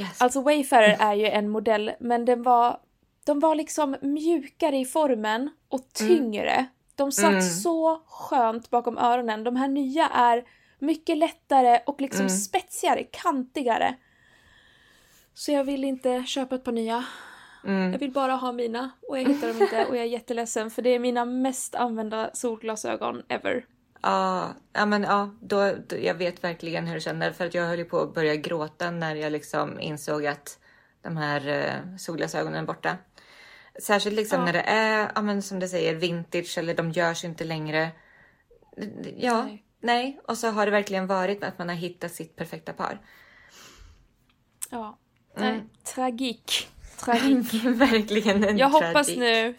Yes. 0.00 0.22
Alltså 0.22 0.40
Wayfarer 0.40 0.96
är 1.00 1.14
ju 1.14 1.26
en 1.26 1.48
modell 1.48 1.92
men 2.00 2.24
den 2.24 2.42
var, 2.42 2.80
de 3.24 3.40
var 3.40 3.54
liksom 3.54 3.96
mjukare 4.00 4.76
i 4.76 4.84
formen 4.84 5.50
och 5.68 6.00
mm. 6.00 6.18
tyngre. 6.18 6.52
Mm. 6.52 6.66
De 6.98 7.12
satt 7.12 7.30
mm. 7.30 7.42
så 7.42 8.02
skönt 8.06 8.70
bakom 8.70 8.98
öronen. 8.98 9.44
De 9.44 9.56
här 9.56 9.68
nya 9.68 10.08
är 10.08 10.44
mycket 10.78 11.18
lättare 11.18 11.80
och 11.86 12.00
liksom 12.00 12.20
mm. 12.20 12.36
spetsigare, 12.36 13.04
kantigare. 13.04 13.94
Så 15.34 15.52
jag 15.52 15.64
vill 15.64 15.84
inte 15.84 16.24
köpa 16.26 16.54
ett 16.54 16.64
par 16.64 16.72
nya. 16.72 17.04
Mm. 17.64 17.92
Jag 17.92 17.98
vill 17.98 18.12
bara 18.12 18.32
ha 18.32 18.52
mina 18.52 18.90
och 19.08 19.18
jag 19.18 19.28
hittar 19.28 19.48
dem 19.48 19.62
inte 19.62 19.86
och 19.86 19.96
jag 19.96 20.04
är 20.04 20.08
jätteledsen 20.08 20.70
för 20.70 20.82
det 20.82 20.90
är 20.90 20.98
mina 20.98 21.24
mest 21.24 21.74
använda 21.74 22.30
solglasögon 22.32 23.22
ever. 23.28 23.64
Ja, 24.02 24.48
ja 24.72 24.86
men 24.86 25.02
ja, 25.02 25.30
då, 25.40 25.72
då, 25.88 25.96
jag 25.96 26.14
vet 26.14 26.44
verkligen 26.44 26.86
hur 26.86 26.94
du 26.94 27.00
känner 27.00 27.32
för 27.32 27.46
att 27.46 27.54
jag 27.54 27.66
höll 27.66 27.78
ju 27.78 27.84
på 27.84 28.00
att 28.00 28.14
börja 28.14 28.36
gråta 28.36 28.90
när 28.90 29.14
jag 29.14 29.32
liksom 29.32 29.80
insåg 29.80 30.26
att 30.26 30.58
de 31.02 31.16
här 31.16 31.48
eh, 31.48 31.96
solglasögonen 31.96 32.62
är 32.62 32.66
borta. 32.66 32.96
Särskilt 33.82 34.16
liksom 34.16 34.38
ja. 34.38 34.44
när 34.44 34.52
det 34.52 34.60
är, 34.60 35.12
ja 35.14 35.22
men 35.22 35.42
som 35.42 35.58
du 35.58 35.68
säger, 35.68 35.94
vintage 35.94 36.58
eller 36.58 36.74
de 36.74 36.90
görs 36.90 37.24
inte 37.24 37.44
längre. 37.44 37.90
Ja, 39.16 39.42
nej. 39.42 39.64
nej. 39.80 40.20
Och 40.24 40.38
så 40.38 40.48
har 40.48 40.66
det 40.66 40.72
verkligen 40.72 41.06
varit 41.06 41.44
att 41.44 41.58
man 41.58 41.68
har 41.68 41.76
hittat 41.76 42.12
sitt 42.12 42.36
perfekta 42.36 42.72
par. 42.72 43.00
Ja, 44.70 44.98
Mm. 45.36 45.68
Tragik. 45.84 46.68
Tragik. 46.98 47.64
Verkligen 47.64 48.44
en 48.44 48.58
Jag 48.58 48.70
tragik. 48.70 48.86
hoppas 48.86 49.16
nu 49.16 49.54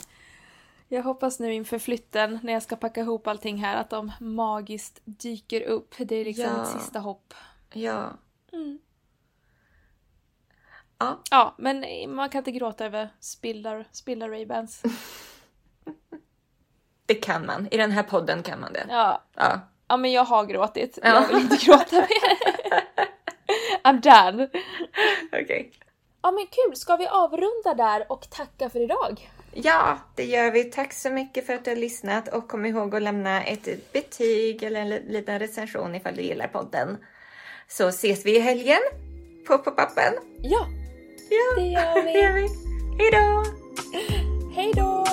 jag 0.92 1.04
hoppas 1.04 1.40
nu 1.40 1.54
inför 1.54 1.80
flytten 1.80 2.40
när 2.44 2.54
jag 2.54 2.64
ska 2.64 2.76
packa 2.76 3.02
ihop 3.02 3.28
allting 3.28 3.58
här 3.58 3.78
att 3.78 3.90
de 3.90 4.12
magiskt 4.20 5.02
dyker 5.06 5.62
upp. 5.62 5.96
Det 5.98 6.16
är 6.16 6.26
liksom 6.26 6.46
ja. 6.46 6.62
ett 6.62 6.82
sista 6.82 7.00
hopp. 7.00 7.34
Ja. 7.74 8.18
Mm. 8.54 8.80
Ja. 11.00 11.20
Ja, 11.32 11.56
men 11.58 11.86
man 12.16 12.30
kan 12.30 12.40
inte 12.40 12.52
gråta 12.52 12.86
över 12.86 13.10
spillda, 13.20 13.84
spillda 13.92 14.28
Ray-Bans. 14.28 14.84
det 17.06 17.16
kan 17.16 17.46
man. 17.46 17.68
I 17.72 17.78
den 17.78 17.92
här 17.92 18.04
podden 18.04 18.44
kan 18.44 18.60
man 18.60 18.74
det. 18.74 18.86
Ja. 18.90 19.24
Ja, 19.36 19.60
ja 19.88 19.98
men 19.98 20.12
jag 20.12 20.26
har 20.26 20.46
gråtit. 20.46 21.00
Ja. 21.04 21.10
Jag 21.10 21.28
vill 21.28 21.38
inte 21.38 21.66
gråta 21.66 21.96
mer. 21.96 22.08
I'm 23.84 24.02
done. 24.02 24.50
Okej. 25.28 25.44
Okay. 25.44 25.72
Ja 26.22 26.32
men 26.32 26.48
kul, 26.48 26.76
ska 26.76 26.96
vi 26.96 27.08
avrunda 27.08 27.74
där 27.74 28.12
och 28.12 28.30
tacka 28.30 28.70
för 28.70 28.80
idag? 28.80 29.32
Ja, 29.54 30.00
det 30.16 30.26
gör 30.26 30.52
vi. 30.52 30.64
Tack 30.64 30.94
så 30.94 31.10
mycket 31.10 31.46
för 31.46 31.54
att 31.54 31.66
du 31.66 31.72
har 31.72 31.76
lyssnat 31.76 32.28
och 32.28 32.48
kom 32.48 32.66
ihåg 32.66 32.96
att 32.96 33.02
lämna 33.02 33.44
ett 33.44 33.94
betyg 33.94 34.64
eller 34.64 34.82
en 34.82 34.90
liten 34.90 35.40
recension 35.40 35.96
ifall 35.96 36.16
du 36.16 36.22
gillar 36.22 36.48
podden. 36.48 36.98
Så 37.68 37.88
ses 37.88 38.26
vi 38.26 38.36
i 38.36 38.40
helgen 38.40 38.80
på 39.48 39.58
pop-upen. 39.58 40.14
Ja, 40.42 40.68
Ja, 41.30 41.56
det 41.56 41.68
gör 41.68 41.86
vi. 41.96 42.04
Det 42.14 42.20
gör 42.20 42.34
vi. 42.34 42.50
Hej 42.98 43.12
då! 43.12 43.44
Hej 44.56 44.74
då! 44.76 45.09